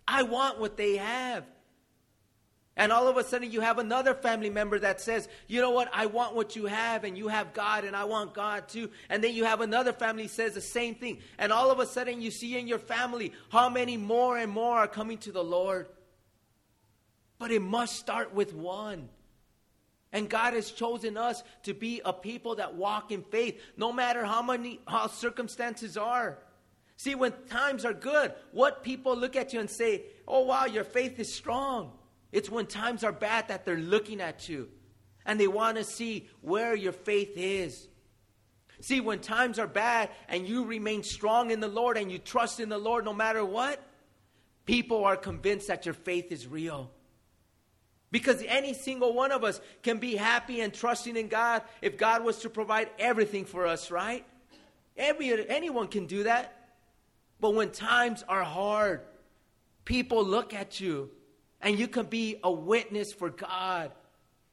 [0.07, 1.45] I want what they have.
[2.77, 5.89] And all of a sudden, you have another family member that says, You know what?
[5.93, 8.89] I want what you have, and you have God, and I want God too.
[9.09, 11.19] And then you have another family says the same thing.
[11.37, 14.79] And all of a sudden, you see in your family how many more and more
[14.79, 15.87] are coming to the Lord.
[17.37, 19.09] But it must start with one.
[20.11, 24.23] And God has chosen us to be a people that walk in faith, no matter
[24.23, 26.39] how many how circumstances are.
[26.97, 30.85] See, when times are good, what people look at you and say, oh, wow, your
[30.85, 31.91] faith is strong.
[32.31, 34.69] It's when times are bad that they're looking at you
[35.25, 37.87] and they want to see where your faith is.
[38.81, 42.59] See, when times are bad and you remain strong in the Lord and you trust
[42.59, 43.81] in the Lord no matter what,
[44.65, 46.91] people are convinced that your faith is real.
[48.11, 52.23] Because any single one of us can be happy and trusting in God if God
[52.23, 54.25] was to provide everything for us, right?
[54.95, 56.69] Every, anyone can do that.
[57.39, 59.01] But when times are hard,
[59.83, 61.09] people look at you
[61.61, 63.91] and you can be a witness for God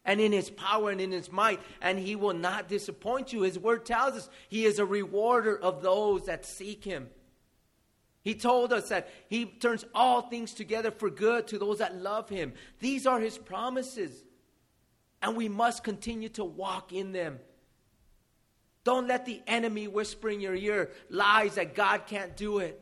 [0.04, 3.42] and in his power and in his might, and he will not disappoint you.
[3.42, 7.08] His word tells us he is a rewarder of those that seek him.
[8.22, 12.28] He told us that he turns all things together for good to those that love
[12.28, 12.52] him.
[12.78, 14.24] These are his promises,
[15.20, 17.40] and we must continue to walk in them.
[18.84, 22.80] Don't let the enemy whisper in your ear lies that God can't do it.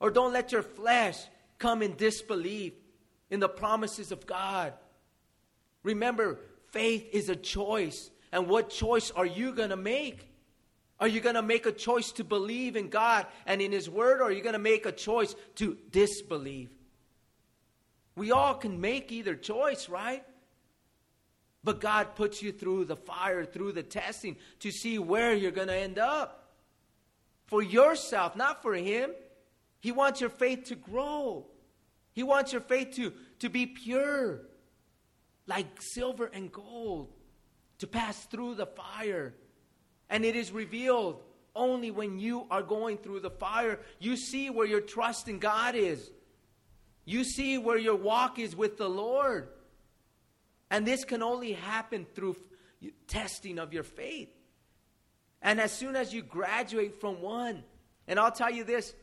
[0.00, 1.18] Or don't let your flesh
[1.58, 2.74] come in disbelief
[3.30, 4.74] in the promises of God.
[5.82, 6.38] Remember,
[6.70, 8.10] faith is a choice.
[8.32, 10.25] And what choice are you going to make?
[10.98, 14.20] Are you going to make a choice to believe in God and in His Word,
[14.20, 16.70] or are you going to make a choice to disbelieve?
[18.14, 20.24] We all can make either choice, right?
[21.62, 25.68] But God puts you through the fire, through the testing to see where you're going
[25.68, 26.54] to end up.
[27.46, 29.10] For yourself, not for Him.
[29.80, 31.46] He wants your faith to grow,
[32.12, 34.40] He wants your faith to, to be pure,
[35.46, 37.12] like silver and gold,
[37.78, 39.34] to pass through the fire.
[40.08, 41.20] And it is revealed
[41.54, 43.80] only when you are going through the fire.
[43.98, 46.10] You see where your trust in God is.
[47.04, 49.48] You see where your walk is with the Lord.
[50.70, 52.36] And this can only happen through
[53.06, 54.28] testing of your faith.
[55.40, 57.62] And as soon as you graduate from one,
[58.08, 58.94] and I'll tell you this,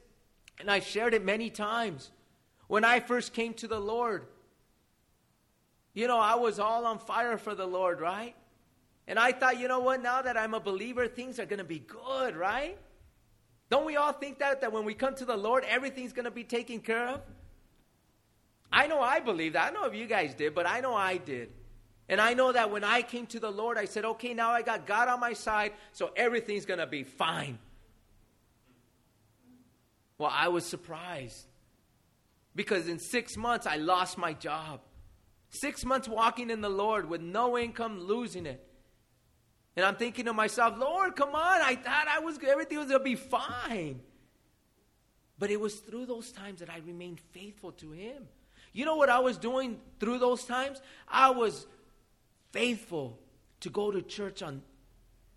[0.60, 2.12] and I've shared it many times.
[2.68, 4.26] When I first came to the Lord,
[5.94, 8.36] you know, I was all on fire for the Lord, right?
[9.08, 11.66] And I thought, you know what, now that I'm a believer, things are going to
[11.66, 12.78] be good, right?
[13.70, 16.32] Don't we all think that, that when we come to the Lord, everything's going to
[16.32, 17.22] be taken care of?
[18.72, 19.72] I know I believe that.
[19.72, 21.50] I know if you guys did, but I know I did.
[22.10, 24.62] And I know that when I came to the Lord, I said, okay, now I
[24.62, 27.60] got God on my side, so everything's going to be fine.
[30.18, 31.46] Well, I was surprised
[32.56, 34.82] because in six months I lost my job.
[35.50, 38.68] Six months walking in the Lord with no income, losing it.
[39.76, 41.62] And I'm thinking to myself, Lord, come on.
[41.62, 44.02] I thought I was everything was gonna be fine.
[45.40, 48.28] But it was through those times that I remained faithful to him.
[48.72, 50.82] You know what I was doing through those times?
[51.08, 51.68] I was
[52.52, 53.20] faithful
[53.62, 54.62] to go to church on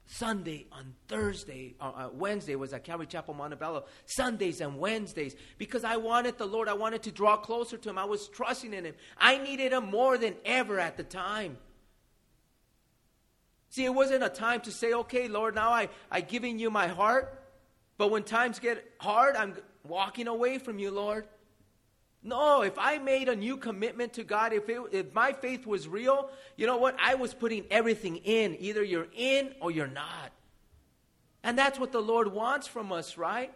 [0.06, 3.84] Sunday, on Thursday, uh, uh, Wednesday was at Calvary Chapel, Montebello.
[4.04, 6.68] Sundays and Wednesdays, because I wanted the Lord.
[6.68, 7.98] I wanted to draw closer to Him.
[7.98, 8.94] I was trusting in Him.
[9.18, 11.58] I needed Him more than ever at the time.
[13.68, 16.88] See, it wasn't a time to say, okay, Lord, now I, I giving you my
[16.88, 17.42] heart.
[17.98, 19.54] But when times get hard, I'm
[19.86, 21.26] walking away from you, Lord.
[22.22, 25.86] No, if I made a new commitment to God, if, it, if my faith was
[25.86, 26.96] real, you know what?
[27.00, 28.56] I was putting everything in.
[28.58, 30.32] Either you're in or you're not.
[31.44, 33.54] And that's what the Lord wants from us, right?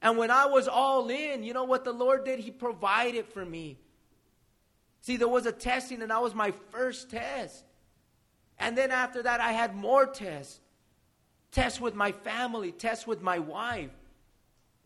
[0.00, 2.38] And when I was all in, you know what the Lord did?
[2.38, 3.78] He provided for me.
[5.02, 7.64] See, there was a testing, and that was my first test.
[8.60, 10.60] And then after that, I had more tests
[11.50, 13.90] tests with my family, tests with my wife,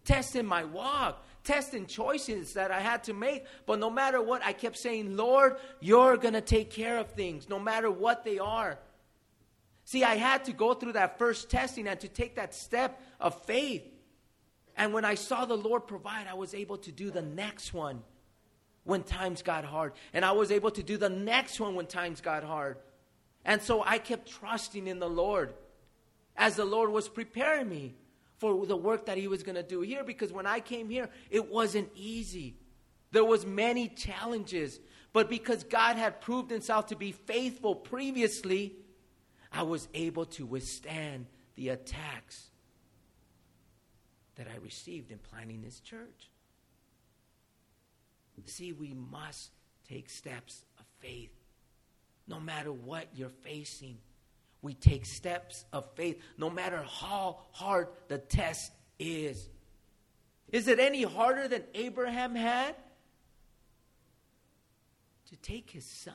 [0.05, 3.45] tests in my walk, tests and choices that I had to make.
[3.67, 7.51] But no matter what, I kept saying, Lord, you're going to take care of things,
[7.51, 8.79] no matter what they are.
[9.85, 13.43] See, I had to go through that first testing and to take that step of
[13.45, 13.85] faith.
[14.75, 18.03] And when I saw the Lord provide, I was able to do the next one
[18.85, 19.93] when times got hard.
[20.15, 22.79] And I was able to do the next one when times got hard.
[23.45, 25.55] And so I kept trusting in the Lord
[26.37, 27.95] as the Lord was preparing me
[28.39, 31.09] for the work that he was going to do here because when I came here
[31.31, 32.57] it wasn't easy.
[33.13, 34.81] There was many challenges,
[35.13, 38.75] but because God had proved himself to be faithful previously,
[39.53, 42.51] I was able to withstand the attacks
[44.35, 46.31] that I received in planning this church.
[48.47, 49.53] See, we must
[49.89, 51.31] take steps of faith
[52.27, 53.99] no matter what you're facing.
[54.63, 59.49] We take steps of faith, no matter how hard the test is.
[60.51, 62.75] Is it any harder than Abraham had
[65.29, 66.15] to take his son,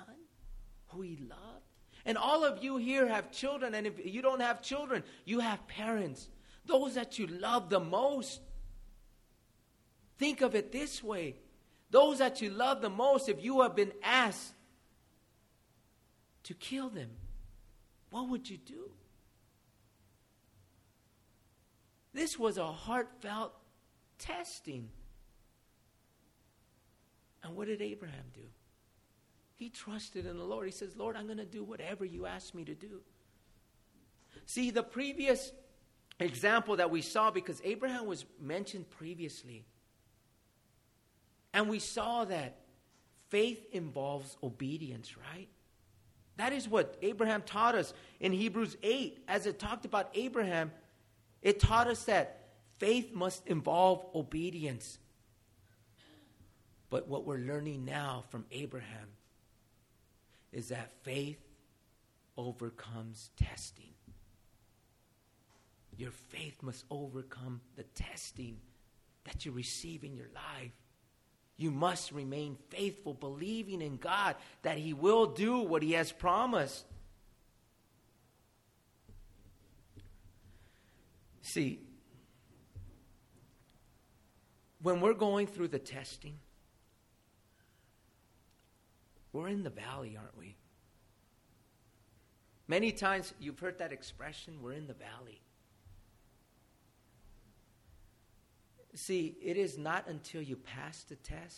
[0.87, 1.65] who he loved?
[2.05, 5.67] And all of you here have children, and if you don't have children, you have
[5.67, 6.27] parents,
[6.65, 8.41] those that you love the most.
[10.17, 11.35] Think of it this way
[11.91, 14.53] those that you love the most, if you have been asked
[16.49, 17.11] to kill them,
[18.09, 18.89] what would you do?
[22.11, 23.53] This was a heartfelt
[24.17, 24.89] testing.
[27.43, 28.47] And what did Abraham do?
[29.57, 30.65] He trusted in the Lord.
[30.65, 33.01] He says, Lord, I'm going to do whatever you ask me to do.
[34.47, 35.51] See, the previous
[36.19, 39.65] example that we saw, because Abraham was mentioned previously,
[41.53, 42.57] and we saw that
[43.27, 45.47] faith involves obedience, right?
[46.39, 49.25] That is what Abraham taught us in Hebrews 8.
[49.27, 50.71] As it talked about Abraham,
[51.41, 54.99] it taught us that faith must involve obedience.
[56.89, 59.09] But what we're learning now from Abraham
[60.53, 61.41] is that faith
[62.37, 63.91] overcomes testing.
[65.97, 68.59] Your faith must overcome the testing
[69.25, 70.71] that you receive in your life.
[71.59, 76.85] You must remain faithful, believing in God that He will do what He has promised.
[81.41, 81.81] See,
[84.81, 86.39] when we're going through the testing,
[89.33, 90.55] we're in the valley, aren't we?
[92.69, 95.41] Many times you've heard that expression, we're in the valley.
[98.99, 101.57] See, it is not until you pass the test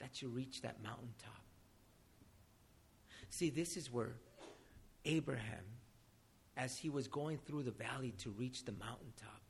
[0.00, 1.44] that you reach that mountaintop.
[3.30, 4.16] See, this is where
[5.04, 5.64] Abraham,
[6.56, 9.42] as he was going through the valley to reach the mountaintop,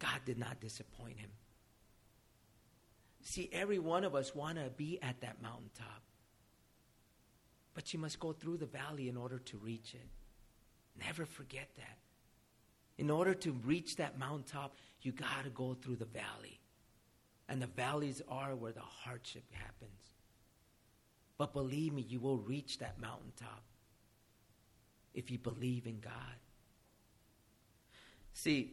[0.00, 1.30] God did not disappoint him.
[3.22, 6.02] See, every one of us want to be at that mountaintop.
[7.72, 10.08] But you must go through the valley in order to reach it.
[10.98, 11.98] Never forget that.
[12.98, 16.60] In order to reach that mountaintop, you got to go through the valley.
[17.48, 20.00] And the valleys are where the hardship happens.
[21.36, 23.62] But believe me, you will reach that mountaintop
[25.14, 26.12] if you believe in God.
[28.34, 28.72] See,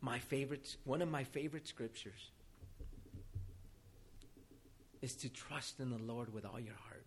[0.00, 2.30] my favorite, one of my favorite scriptures
[5.02, 7.06] is to trust in the Lord with all your heart.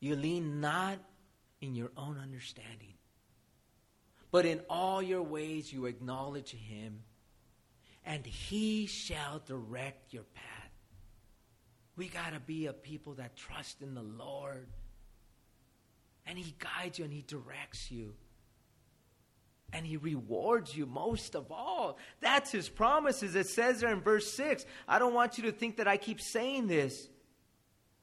[0.00, 0.98] You lean not
[1.60, 2.94] in your own understanding,
[4.30, 7.02] but in all your ways you acknowledge him,
[8.04, 10.70] and he shall direct your path.
[11.96, 14.68] We got to be a people that trust in the Lord.
[16.26, 18.14] And he guides you and he directs you.
[19.72, 21.98] And he rewards you most of all.
[22.20, 23.34] That's his promises.
[23.34, 24.64] It says there in verse 6.
[24.86, 27.08] I don't want you to think that I keep saying this.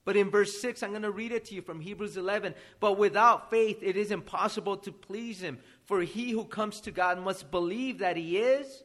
[0.06, 2.56] But in verse 6, I'm going to read it to you from Hebrews 11.
[2.80, 5.60] But without faith, it is impossible to please him.
[5.86, 8.84] For he who comes to God must believe that he is,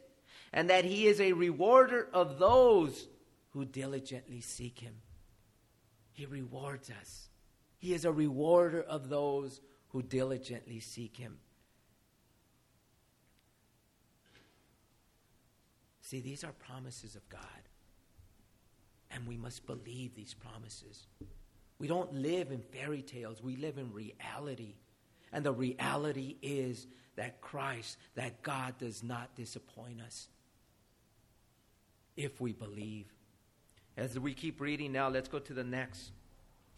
[0.53, 3.09] and that he is a rewarder of those
[3.51, 4.95] who diligently seek him.
[6.13, 7.29] He rewards us.
[7.79, 11.39] He is a rewarder of those who diligently seek him.
[16.01, 17.68] See, these are promises of God.
[19.11, 21.07] And we must believe these promises.
[21.79, 24.75] We don't live in fairy tales, we live in reality.
[25.33, 26.87] And the reality is
[27.17, 30.29] that Christ, that God does not disappoint us
[32.17, 33.07] if we believe.
[33.97, 36.13] As we keep reading now, let's go to the next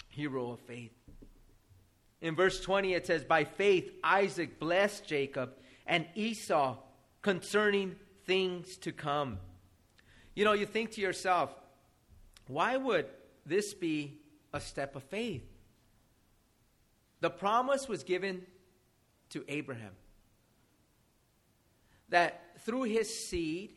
[0.09, 0.93] hero of faith.
[2.21, 5.53] In verse 20, it says, By faith, Isaac blessed Jacob
[5.87, 6.77] and Esau
[7.23, 9.39] concerning things to come.
[10.35, 11.55] You know, you think to yourself,
[12.51, 13.07] why would
[13.47, 14.19] this be
[14.53, 15.45] a step of faith?
[17.21, 18.43] The promise was given
[19.31, 19.93] to Abraham
[22.09, 23.77] that through his seed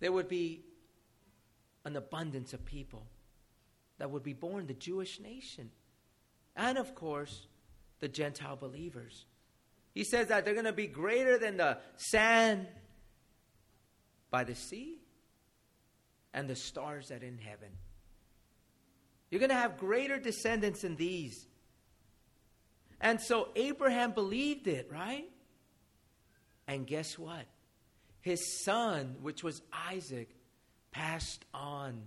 [0.00, 0.64] there would be
[1.84, 3.06] an abundance of people
[3.96, 5.70] that would be born, the Jewish nation,
[6.54, 7.46] and of course,
[8.00, 9.24] the Gentile believers.
[9.94, 12.66] He says that they're going to be greater than the sand
[14.30, 14.98] by the sea
[16.34, 17.68] and the stars that in heaven.
[19.30, 21.46] You're going to have greater descendants than these.
[23.00, 25.28] And so Abraham believed it, right?
[26.66, 27.46] And guess what?
[28.20, 30.28] His son, which was Isaac,
[30.90, 32.02] passed on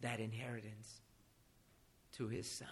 [0.00, 1.00] that inheritance
[2.16, 2.70] to his sons.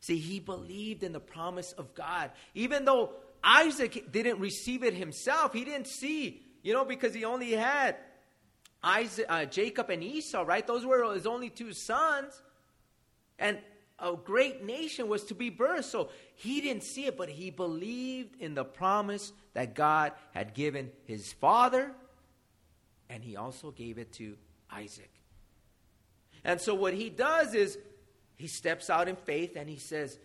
[0.00, 2.32] See, he believed in the promise of God.
[2.54, 3.12] Even though
[3.44, 7.96] Isaac didn't receive it himself, he didn't see, you know, because he only had
[8.82, 10.66] Isaac, uh, Jacob and Esau, right?
[10.66, 12.42] Those were his only two sons.
[13.38, 13.58] And
[13.98, 15.84] a great nation was to be birthed.
[15.84, 20.90] So he didn't see it, but he believed in the promise that God had given
[21.04, 21.92] his father,
[23.08, 24.36] and he also gave it to
[24.70, 25.10] Isaac.
[26.44, 27.78] And so what he does is
[28.36, 30.18] he steps out in faith and he says,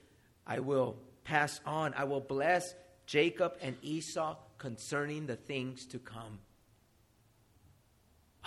[0.48, 2.74] I will pass on, I will bless
[3.06, 6.40] Jacob and Esau concerning the things to come.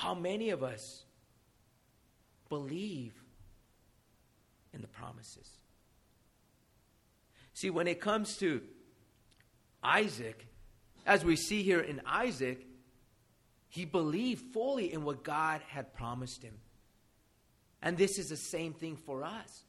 [0.01, 1.03] How many of us
[2.49, 3.13] believe
[4.73, 5.47] in the promises?
[7.53, 8.63] See, when it comes to
[9.83, 10.47] Isaac,
[11.05, 12.67] as we see here in Isaac,
[13.69, 16.55] he believed fully in what God had promised him.
[17.83, 19.65] And this is the same thing for us.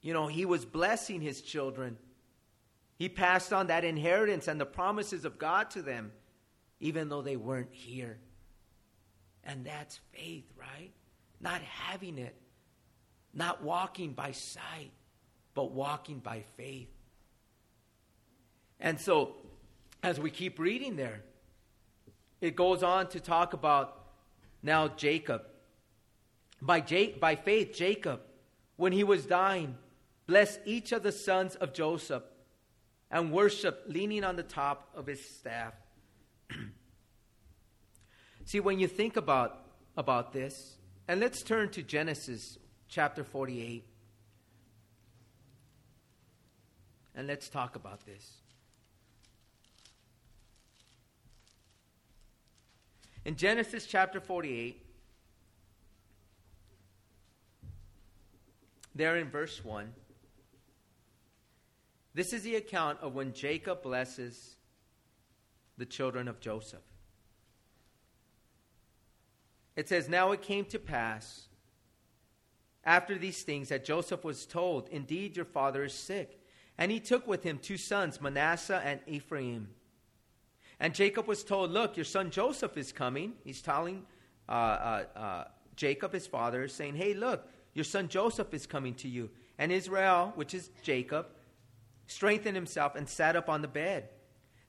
[0.00, 1.98] You know, he was blessing his children.
[2.96, 6.12] He passed on that inheritance and the promises of God to them,
[6.80, 8.20] even though they weren't here.
[9.46, 10.90] And that's faith, right?
[11.40, 12.34] Not having it,
[13.32, 14.90] not walking by sight,
[15.54, 16.88] but walking by faith.
[18.80, 19.36] And so,
[20.02, 21.22] as we keep reading there,
[22.40, 24.06] it goes on to talk about
[24.62, 25.42] now Jacob.
[26.60, 26.80] By,
[27.20, 28.20] by faith, Jacob,
[28.76, 29.76] when he was dying,
[30.26, 32.24] blessed each of the sons of Joseph
[33.10, 35.72] and worshiped leaning on the top of his staff.
[38.46, 39.58] See, when you think about,
[39.96, 40.76] about this,
[41.08, 43.84] and let's turn to Genesis chapter 48.
[47.16, 48.34] And let's talk about this.
[53.24, 54.80] In Genesis chapter 48,
[58.94, 59.92] there in verse 1,
[62.14, 64.54] this is the account of when Jacob blesses
[65.78, 66.84] the children of Joseph.
[69.76, 71.48] It says, Now it came to pass
[72.84, 76.40] after these things that Joseph was told, Indeed, your father is sick.
[76.78, 79.68] And he took with him two sons, Manasseh and Ephraim.
[80.78, 83.34] And Jacob was told, Look, your son Joseph is coming.
[83.44, 84.04] He's telling
[84.48, 89.08] uh, uh, uh, Jacob, his father, saying, Hey, look, your son Joseph is coming to
[89.08, 89.30] you.
[89.58, 91.26] And Israel, which is Jacob,
[92.06, 94.10] strengthened himself and sat up on the bed.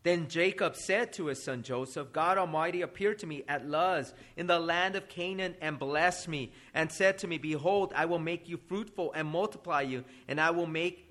[0.03, 4.47] Then Jacob said to his son Joseph, God Almighty appeared to me at Luz in
[4.47, 8.47] the land of Canaan and blessed me, and said to me, Behold, I will make
[8.47, 11.07] you fruitful and multiply you, and I will make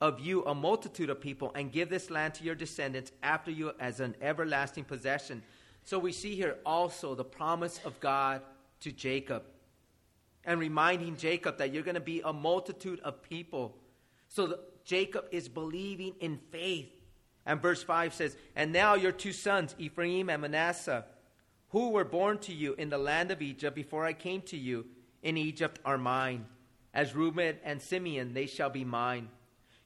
[0.00, 3.72] of you a multitude of people and give this land to your descendants after you
[3.80, 5.42] as an everlasting possession.
[5.84, 8.42] So we see here also the promise of God
[8.80, 9.44] to Jacob
[10.44, 13.76] and reminding Jacob that you're going to be a multitude of people.
[14.28, 16.90] So Jacob is believing in faith.
[17.46, 21.04] And verse 5 says, And now your two sons, Ephraim and Manasseh,
[21.70, 24.86] who were born to you in the land of Egypt before I came to you
[25.22, 26.46] in Egypt, are mine.
[26.92, 29.28] As Reuben and Simeon, they shall be mine.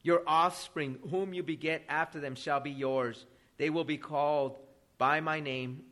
[0.03, 3.25] Your offspring, whom you beget after them, shall be yours.
[3.57, 4.57] They will be called
[4.97, 5.83] by my name,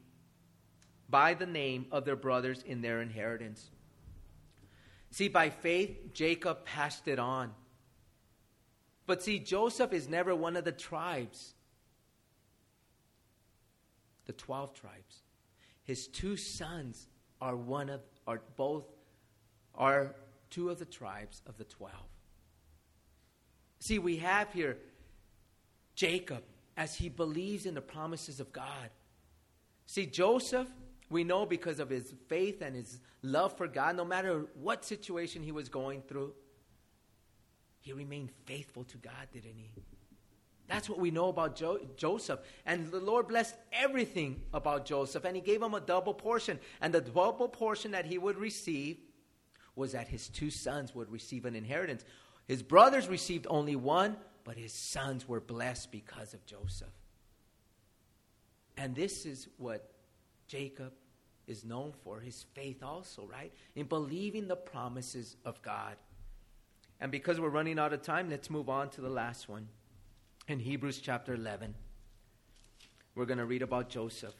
[1.09, 3.69] by the name of their brothers in their inheritance.
[5.11, 7.51] See, by faith, Jacob passed it on.
[9.05, 11.53] But see, Joseph is never one of the tribes,
[14.27, 15.23] the 12 tribes.
[15.83, 17.07] His two sons
[17.41, 18.85] are one of, are both,
[19.73, 20.15] are
[20.49, 21.93] two of the tribes of the 12.
[23.79, 24.77] See, we have here
[25.95, 26.43] Jacob
[26.75, 28.89] as he believes in the promises of God.
[29.85, 30.67] See, Joseph,
[31.09, 35.41] we know because of his faith and his love for God, no matter what situation
[35.41, 36.33] he was going through,
[37.79, 39.71] he remained faithful to God, didn't he?
[40.67, 42.39] That's what we know about jo- Joseph.
[42.65, 46.59] And the Lord blessed everything about Joseph, and he gave him a double portion.
[46.81, 48.97] And the double portion that he would receive
[49.75, 52.03] was that his two sons would receive an inheritance.
[52.47, 56.87] His brothers received only one, but his sons were blessed because of Joseph.
[58.75, 59.89] And this is what
[60.47, 60.93] Jacob
[61.47, 63.53] is known for his faith, also, right?
[63.75, 65.95] In believing the promises of God.
[66.99, 69.67] And because we're running out of time, let's move on to the last one.
[70.47, 71.75] In Hebrews chapter 11,
[73.15, 74.33] we're going to read about Joseph.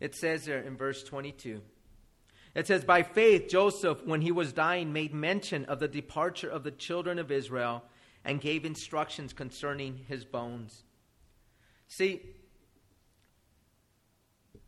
[0.00, 1.60] It says there in verse 22
[2.54, 6.64] it says, By faith, Joseph, when he was dying, made mention of the departure of
[6.64, 7.82] the children of Israel
[8.24, 10.84] and gave instructions concerning his bones.
[11.88, 12.22] See,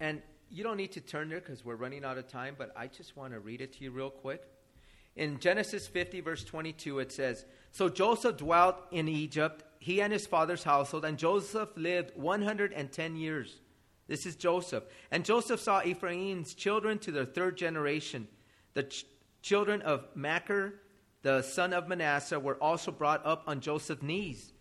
[0.01, 2.87] and you don't need to turn there because we're running out of time, but I
[2.87, 4.43] just want to read it to you real quick.
[5.17, 10.27] In Genesis 50, verse 22, it says, So Joseph dwelt in Egypt, he and his
[10.27, 13.61] father's household, and Joseph lived 110 years.
[14.07, 14.85] This is Joseph.
[15.11, 18.29] And Joseph saw Ephraim's children to their third generation.
[18.75, 19.07] The ch-
[19.41, 20.81] children of Machir,
[21.23, 24.53] the son of Manasseh, were also brought up on Joseph's knees.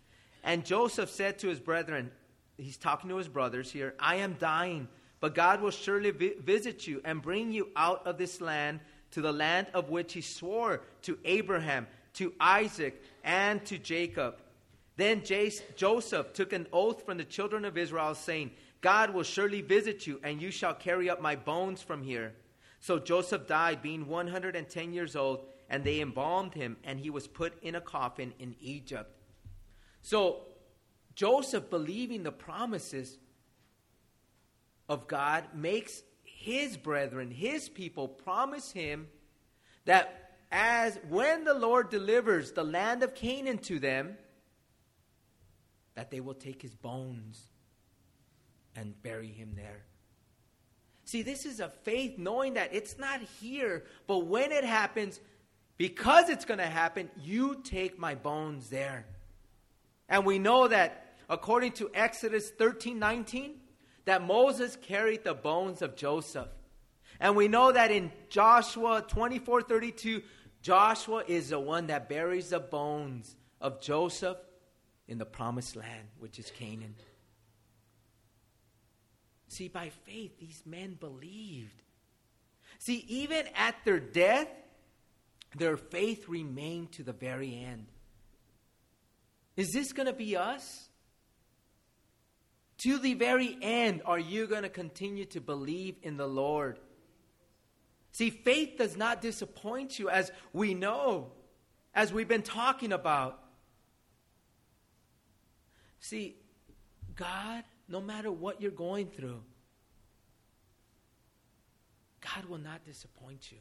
[0.42, 2.10] And Joseph said to his brethren,
[2.56, 4.88] he's talking to his brothers here, I am dying,
[5.20, 8.80] but God will surely vi- visit you and bring you out of this land
[9.14, 14.36] to the land of which he swore to Abraham, to Isaac, and to Jacob.
[14.96, 15.22] Then
[15.76, 18.50] Joseph took an oath from the children of Israel, saying,
[18.80, 22.34] God will surely visit you, and you shall carry up my bones from here.
[22.80, 27.60] So Joseph died, being 110 years old, and they embalmed him, and he was put
[27.62, 29.10] in a coffin in Egypt.
[30.02, 30.42] So
[31.14, 33.16] Joseph, believing the promises
[34.88, 36.02] of God, makes
[36.44, 39.08] his brethren, his people, promise him
[39.86, 44.18] that as when the Lord delivers the land of Canaan to them,
[45.94, 47.42] that they will take his bones
[48.76, 49.84] and bury him there.
[51.06, 55.20] See, this is a faith knowing that it's not here, but when it happens,
[55.78, 59.06] because it's going to happen, you take my bones there.
[60.10, 63.54] And we know that according to Exodus 13 19,
[64.04, 66.48] that Moses carried the bones of Joseph.
[67.20, 70.22] And we know that in Joshua 24 32,
[70.62, 74.38] Joshua is the one that buries the bones of Joseph
[75.06, 76.94] in the promised land, which is Canaan.
[79.48, 81.82] See, by faith, these men believed.
[82.78, 84.48] See, even at their death,
[85.56, 87.86] their faith remained to the very end.
[89.56, 90.88] Is this going to be us?
[92.78, 96.78] To the very end, are you going to continue to believe in the Lord?
[98.12, 101.32] See, faith does not disappoint you, as we know,
[101.94, 103.40] as we've been talking about.
[106.00, 106.36] See,
[107.16, 109.42] God, no matter what you're going through,
[112.20, 113.58] God will not disappoint you.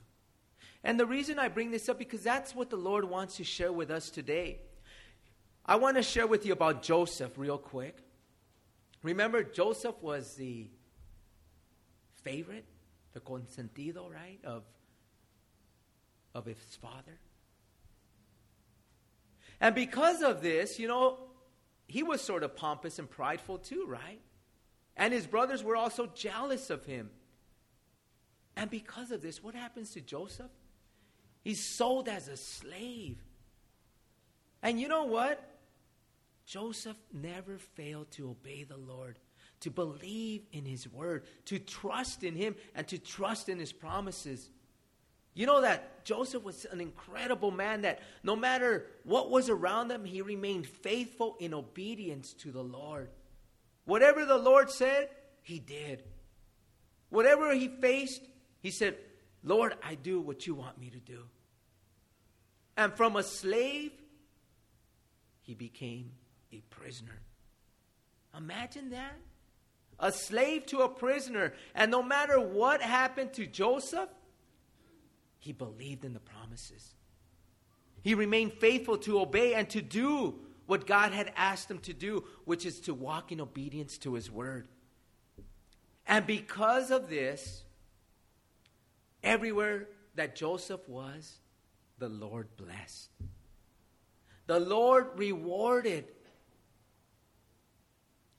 [0.84, 3.72] And the reason I bring this up because that's what the Lord wants to share
[3.72, 4.60] with us today.
[5.66, 8.03] I want to share with you about Joseph real quick.
[9.04, 10.70] Remember, Joseph was the
[12.24, 12.66] favorite,
[13.12, 14.64] the consentido, right, of,
[16.34, 17.20] of his father.
[19.60, 21.20] And because of this, you know,
[21.88, 24.22] he was sort of pompous and prideful too, right?
[24.96, 27.10] And his brothers were also jealous of him.
[28.56, 30.52] And because of this, what happens to Joseph?
[31.44, 33.18] He's sold as a slave.
[34.62, 35.53] And you know what?
[36.46, 39.20] Joseph never failed to obey the Lord,
[39.62, 44.50] to believe in his word, to trust in him, and to trust in his promises.
[45.34, 50.06] You know that Joseph was an incredible man that no matter what was around him,
[50.06, 53.10] he remained faithful in obedience to the Lord.
[53.86, 55.10] Whatever the Lord said,
[55.42, 56.04] he did.
[57.10, 58.22] Whatever he faced,
[58.62, 58.98] he said,
[59.44, 61.24] Lord, I do what you want me to do.
[62.78, 63.92] And from a slave,
[65.42, 66.12] he became
[66.54, 67.20] a prisoner.
[68.38, 69.16] Imagine that.
[70.00, 71.54] A slave to a prisoner.
[71.76, 74.10] And no matter what happened to Joseph,
[75.40, 76.94] he believed in the promises.
[78.02, 80.36] He remained faithful to obey and to do
[80.66, 84.32] what God had asked him to do, which is to walk in obedience to his
[84.32, 84.68] word.
[86.08, 87.64] And because of this,
[89.24, 91.40] everywhere that Joseph was,
[92.00, 93.10] the Lord blessed.
[94.48, 96.06] The Lord rewarded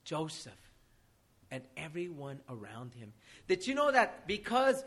[0.05, 0.53] Joseph
[1.51, 3.13] and everyone around him.
[3.49, 4.85] Did you know that because,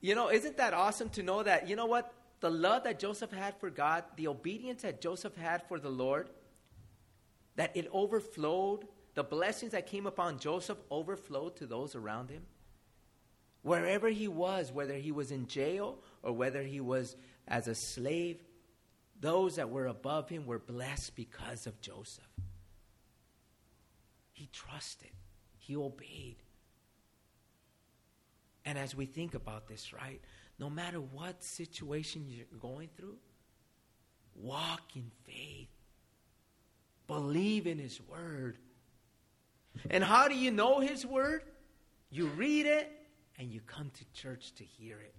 [0.00, 2.12] you know, isn't that awesome to know that, you know what?
[2.40, 6.28] The love that Joseph had for God, the obedience that Joseph had for the Lord,
[7.56, 12.42] that it overflowed, the blessings that came upon Joseph overflowed to those around him.
[13.62, 17.16] Wherever he was, whether he was in jail or whether he was
[17.48, 18.42] as a slave,
[19.18, 22.24] those that were above him were blessed because of Joseph.
[24.36, 25.12] He trusted,
[25.56, 26.36] he obeyed.
[28.66, 30.20] And as we think about this, right,
[30.58, 33.16] no matter what situation you're going through,
[34.34, 35.70] walk in faith,
[37.06, 38.58] believe in His Word.
[39.88, 41.44] And how do you know His Word?
[42.10, 42.92] You read it
[43.38, 45.14] and you come to church to hear it.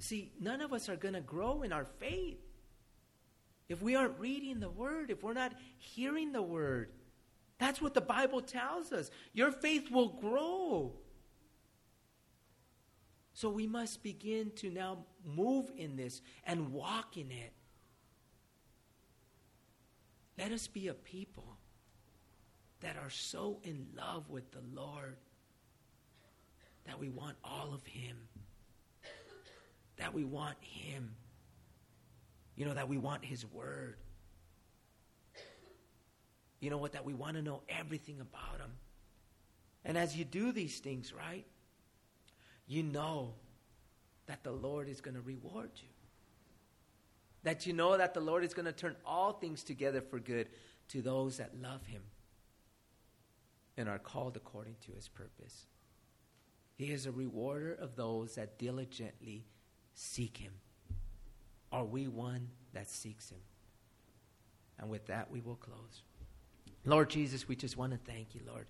[0.00, 2.47] See, none of us are going to grow in our faith
[3.68, 6.90] if we aren't reading the Word, if we're not hearing the Word.
[7.58, 9.10] That's what the Bible tells us.
[9.32, 10.92] Your faith will grow.
[13.34, 17.52] So we must begin to now move in this and walk in it.
[20.38, 21.56] Let us be a people
[22.80, 25.16] that are so in love with the Lord
[26.86, 28.16] that we want all of Him,
[29.96, 31.14] that we want Him.
[32.58, 33.96] You know, that we want His Word.
[36.60, 36.92] You know what?
[36.92, 38.72] That we want to know everything about Him.
[39.84, 41.46] And as you do these things, right,
[42.66, 43.34] you know
[44.26, 45.88] that the Lord is going to reward you.
[47.44, 50.48] That you know that the Lord is going to turn all things together for good
[50.88, 52.02] to those that love Him.
[53.78, 55.66] and are called according to his purpose.
[56.74, 59.46] He is a rewarder of those that diligently
[59.94, 60.52] seek him.
[61.70, 63.38] Are we one that seeks him?
[64.78, 66.02] And with that, we will close.
[66.84, 68.66] Lord Jesus, we just want to thank you, Lord.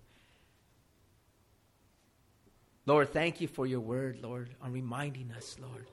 [2.85, 5.85] Lord, thank you for your word, Lord, on reminding us, Lord,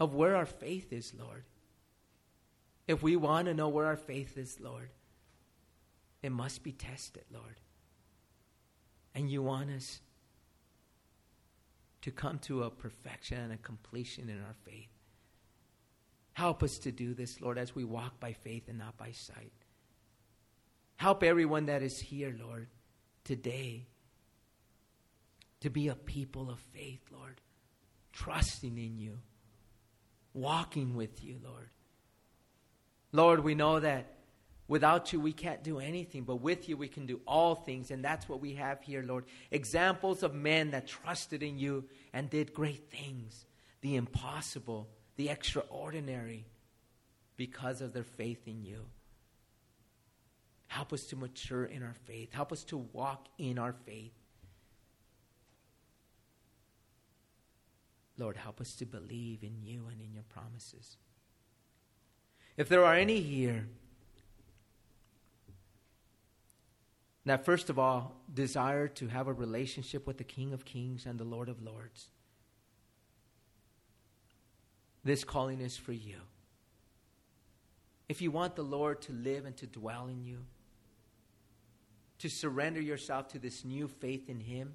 [0.00, 1.44] of where our faith is, Lord.
[2.88, 4.90] If we want to know where our faith is, Lord,
[6.22, 7.60] it must be tested, Lord.
[9.14, 10.00] And you want us
[12.02, 14.88] to come to a perfection and a completion in our faith.
[16.32, 19.52] Help us to do this, Lord, as we walk by faith and not by sight.
[20.96, 22.68] Help everyone that is here, Lord,
[23.24, 23.86] today
[25.60, 27.40] to be a people of faith, Lord,
[28.12, 29.18] trusting in you,
[30.32, 31.70] walking with you, Lord.
[33.10, 34.17] Lord, we know that
[34.68, 38.04] without you we can't do anything, but with you we can do all things, and
[38.04, 39.24] that's what we have here, Lord.
[39.50, 43.46] Examples of men that trusted in you and did great things,
[43.80, 46.46] the impossible, the extraordinary,
[47.36, 48.84] because of their faith in you.
[50.66, 52.32] Help us to mature in our faith.
[52.32, 54.12] Help us to walk in our faith.
[58.18, 60.98] Lord, help us to believe in you and in your promises.
[62.56, 63.68] If there are any here
[67.30, 71.18] that, first of all, desire to have a relationship with the King of Kings and
[71.18, 72.10] the Lord of Lords,
[75.04, 76.16] this calling is for you.
[78.08, 80.44] If you want the Lord to live and to dwell in you,
[82.18, 84.74] to surrender yourself to this new faith in Him,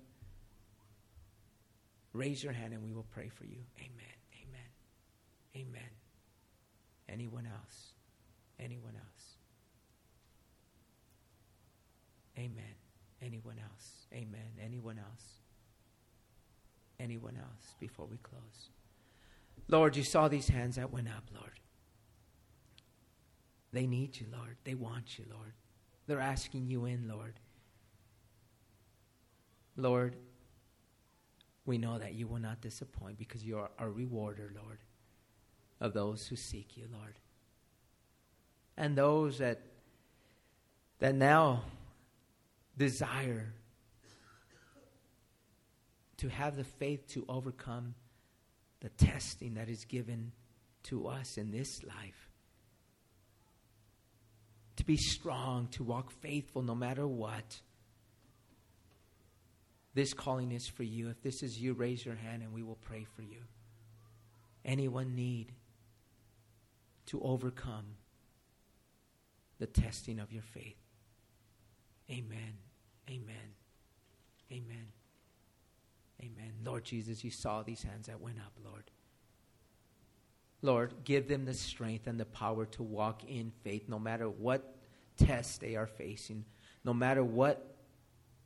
[2.14, 3.58] raise your hand and we will pray for you.
[3.80, 4.18] Amen.
[4.42, 5.68] Amen.
[5.68, 5.90] Amen.
[7.10, 7.94] Anyone else?
[8.60, 9.13] Anyone else?
[12.38, 12.76] Amen.
[13.22, 14.08] Anyone else?
[14.14, 14.52] Amen.
[14.64, 15.26] Anyone else?
[17.00, 18.70] Anyone else before we close?
[19.68, 21.60] Lord, you saw these hands that went up, Lord.
[23.72, 24.58] They need you, Lord.
[24.64, 25.54] They want you, Lord.
[26.06, 27.40] They're asking you in, Lord.
[29.76, 30.16] Lord,
[31.66, 34.80] we know that you will not disappoint because you are a rewarder, Lord
[35.84, 37.20] of those who seek you, Lord.
[38.78, 39.60] And those that
[41.00, 41.64] that now
[42.78, 43.54] desire
[46.18, 47.96] to have the faith to overcome
[48.80, 50.32] the testing that is given
[50.84, 52.30] to us in this life.
[54.78, 57.62] To be strong, to walk faithful no matter what.
[59.94, 61.10] This calling is for you.
[61.10, 63.42] If this is you, raise your hand and we will pray for you.
[64.66, 65.52] Anyone need
[67.08, 67.98] to overcome
[69.60, 70.78] the testing of your faith.
[72.10, 72.63] Amen.
[73.10, 73.56] Amen.
[74.52, 74.88] Amen.
[76.22, 76.54] Amen.
[76.64, 78.92] Lord Jesus, you saw these hands that went up, Lord.
[80.62, 84.78] Lord, give them the strength and the power to walk in faith no matter what
[85.18, 86.46] test they are facing,
[86.86, 87.76] no matter what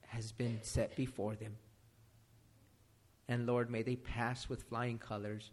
[0.08, 1.56] has been set before them.
[3.28, 5.52] And Lord, may they pass with flying colors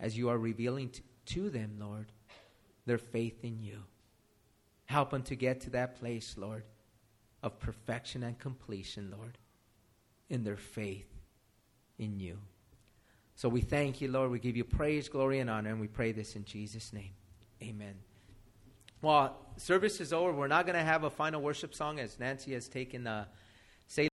[0.00, 2.12] as you are revealing to, to them, Lord,
[2.86, 3.82] their faith in you.
[4.86, 6.64] Help them to get to that place, Lord,
[7.42, 9.38] of perfection and completion, Lord,
[10.28, 11.08] in their faith
[11.98, 12.38] in you.
[13.34, 14.30] So we thank you, Lord.
[14.30, 17.12] We give you praise, glory, and honor, and we pray this in Jesus' name.
[17.62, 17.94] Amen.
[19.00, 20.32] Well, service is over.
[20.32, 23.24] We're not going to have a final worship song as Nancy has taken uh,
[23.96, 24.08] the